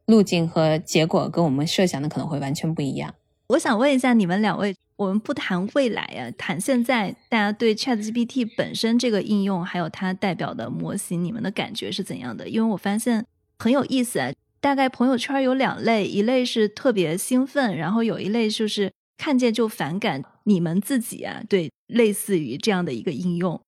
[0.06, 3.14] 路径和结果跟我们设想的可能会完全不一样。
[3.48, 12.48] 我想问一下你们两位，我们不谈未来啊，谈现在，大家对 ChatGPT 本身这个应用，还有它代表的模型，你们的感觉是怎样的？
[12.48, 13.26] 因为我发现
[13.58, 14.32] 很有意思啊，
[14.62, 20.24] 大概朋友圈有两类，一类是特别兴奋，然后有一类就是看见就反感。
[20.44, 23.60] 你们自己啊，对类似于这样的一个应用，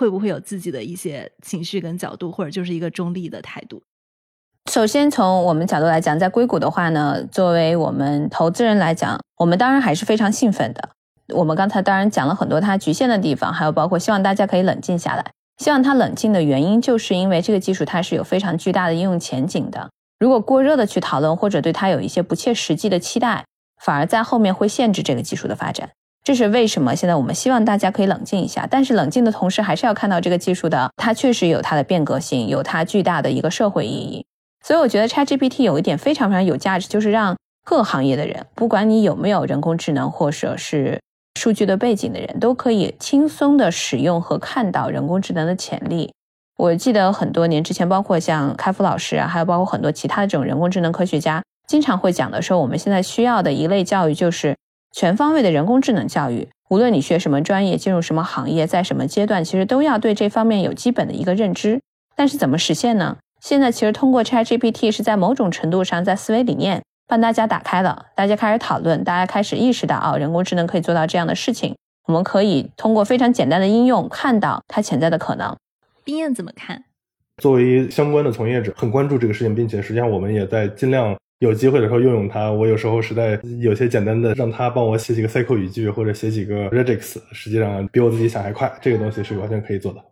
[0.00, 3.82] 会不会有自己的一些情绪跟角度，或者就是一个中立的态度？
[4.70, 10.88] 首先，从我们角度来讲，在硅谷的话呢，作为我们投资人来讲，我们当然还是非常兴奋的。
[11.34, 15.32] 我们刚才当然讲了很多它局限的地方，还有包括希望大家可以冷静下来。
[15.58, 19.90] 希望它冷静的原因，就是因为这个技术它是有非常巨大的应用前景的。
[20.18, 23.44] 如果过热的去讨论，或者对它有一些不切实际的期待，
[23.82, 25.90] 反而在后面会限制这个技术的发展。
[26.22, 26.94] 这是为什么？
[26.94, 34.24] 现在我们希望大家可以冷静一下，但是冷静的同时，还是要看到这个技术的它确实有它的变革性，有它巨大的一个社会意义。
[34.62, 41.00] 所以我觉得 ChatGPT 有一点非常非常有价值，就是让各行业的人，不管你有没有人工智能或者是
[41.38, 46.12] 数据的背景的人，都可以轻松的使用和看到人工智能的潜力。
[46.58, 54.54] 我记得很多年之前，包括像开复老师啊，还有包括很多其他的这种人工智能科学家，经常会讲的说，我们现在需要的一类教育就是
[54.92, 56.48] 全方位的人工智能教育。
[56.68, 61.80] 无论你学什么专业，进入什么行业，在什么阶段，其实都要对这方面有基本的一个认知。
[62.14, 63.16] 但是怎么实现呢？
[63.40, 71.74] 现在其实通过 ChatGPT 是在某种程度上在思维理念帮大家打开了，大家开始讨论，大家开始意识到哦，人工智能可以做到这样的事情。
[72.06, 75.56] 我们可以通过非常简单的应用看到它潜在的可能。
[76.04, 76.84] 冰燕怎么看？
[77.38, 82.50] 作为相关的从业者，很关注这个事情，并且实际上我们也在尽量有机会的时候用用它。
[82.50, 88.72] 我有时候实在有些简单的，让它帮我写几个 SQL 语句或者写几个 Regex，实际上比我自己想还快。
[88.80, 90.04] 这个东西是完全可以做的，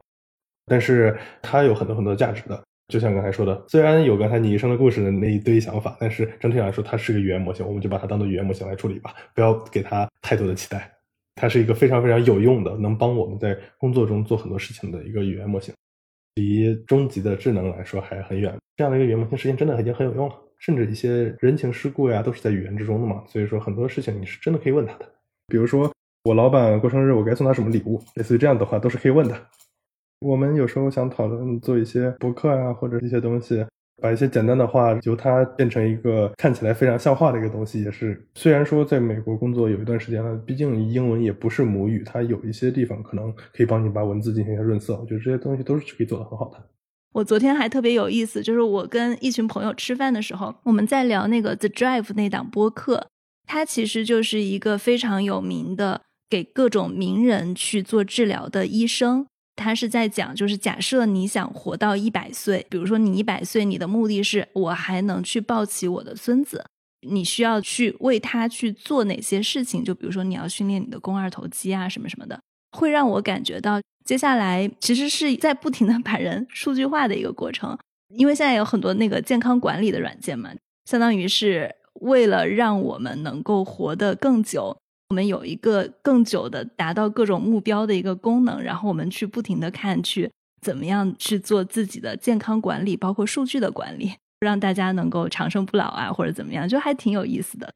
[0.67, 2.61] 但是它有很多很多价值的。
[2.89, 10.91] 就像刚才说的，虽然有刚才你一生的故事的那一堆想法，但是整体来说，它是个语言模型，我们就把它当做语言模型来处理吧，不要给它太多的期待。
[11.35, 15.75] 它是一个非常非常有用的，能帮我们在工作中做很多事情的一个语言模型，
[16.37, 18.57] 离终极的智能来说还很远。
[18.77, 23.23] 这样的一个语言模型，实际真的已经很有用了，甚至一些人情世故呀，都是在语言之中的嘛。
[23.27, 25.07] 所以说，很多事情你是真的可以问他的，
[25.47, 25.91] 比如说
[26.25, 29.35] 我老板过生日，我该送他什么礼物，类似于这样的话，都是可以问的。
[30.21, 33.65] 我们有时候想讨论做一些博客啊，或者一些东西，
[34.03, 38.21] 把一些简单的话由它变成一个看起来非常像话的一个东西，也是。
[38.35, 44.99] 虽然说在美国工作有一段时间了，毕竟英文也不是母语，它有一些地方可能可以帮你把文字进行一下润色。
[44.99, 46.59] 我觉得这些东西都是可以做得很好的。
[47.13, 53.09] 我昨天还特别有意思，就是我跟一群朋友吃饭的时候，我们在聊那个 The Drive 那档播客，
[53.47, 59.27] 它其实就是一个非常有名的给各种名人去做治疗的医生。
[59.57, 66.65] 他是在讲，就是假设你想活到一百岁，比如说你一百岁，你的目的是我还能去抱起我的孙子，
[67.09, 69.83] 你需要去为他去做哪些事情？
[69.83, 72.41] 就比如说你要训练你的肱二头肌啊，什么什么的，
[72.73, 80.51] 会让我感觉到接下来其实是在不停的把人 数据化的一个过程，因为现在有很多那个健康管理的软件嘛，
[80.85, 84.77] 相当于是为了让我们能够活得更久。
[85.11, 97.73] 我们有一个更久的达到各种目标的一个功能，然后我们去不停的看，去怎么样去做自己的健康管理，包括数据的管理，让大家能够长生不老啊，或者怎么样，就还挺有意思的。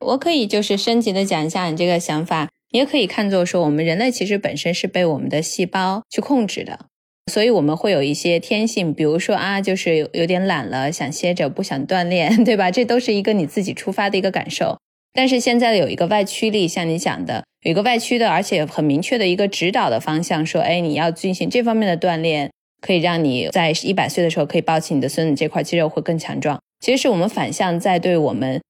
[0.00, 6.86] 我可以就是升级的讲一下你这个想法，也可以看作说，我们人类其实本身是被我们的细胞去控制的，
[7.30, 12.70] 所以我们会有一些天性，比如说啊，就是有有点懒了，想歇着，不想锻炼， 对吧？
[12.70, 14.78] 这都是一个你自己出发的一个感受。
[15.12, 22.50] 但是现在有一个外驱力，像你讲的，有一个外驱的，而且很明确的一个指导的方向，说，哎，你要进行这方面的锻炼，
[22.80, 26.58] 可以让你在一百岁的时候可以抱起你的孙子，这块肌肉会更强壮。
[26.80, 28.62] 其实是我们反向在对我们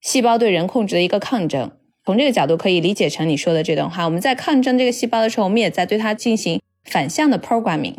[0.00, 1.70] 细胞对人控制的一个抗争。
[2.04, 4.04] 从这个角度可以理解成你说的这段话。
[4.04, 7.94] 我们在抗争这个细胞的时候，我们也在对它进行反向的 programming。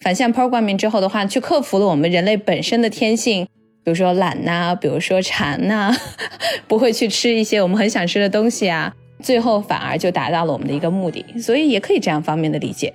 [0.00, 3.46] 反向 programming 之后的话，去克服了我们人类本身的天性。
[3.84, 5.90] 比如说懒呐，比如说馋呐，
[6.68, 12.92] 不会去吃一些我们很想吃的东西啊，最后反而就达到了我们的一个目的，所以也可以这样方面的理解。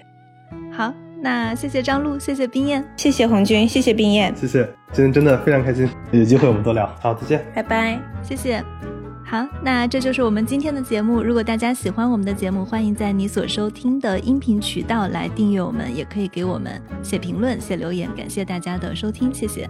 [0.71, 0.93] 好，
[1.23, 6.85] 那谢谢张璐，谢谢冰燕，谢谢红军，谢谢冰燕，谢谢，今天真的非常开心，有机会我们多聊。
[7.01, 8.63] 好，再见，拜拜，谢谢。
[9.33, 11.19] 好，那这就是我们今天的节目。
[11.19, 18.07] 如果大家喜欢我们的节目，欢迎在你所收听的音频渠道来订阅我们，也可以给我们写评论、写留言。
[18.15, 19.67] 感谢大家的收听，谢谢。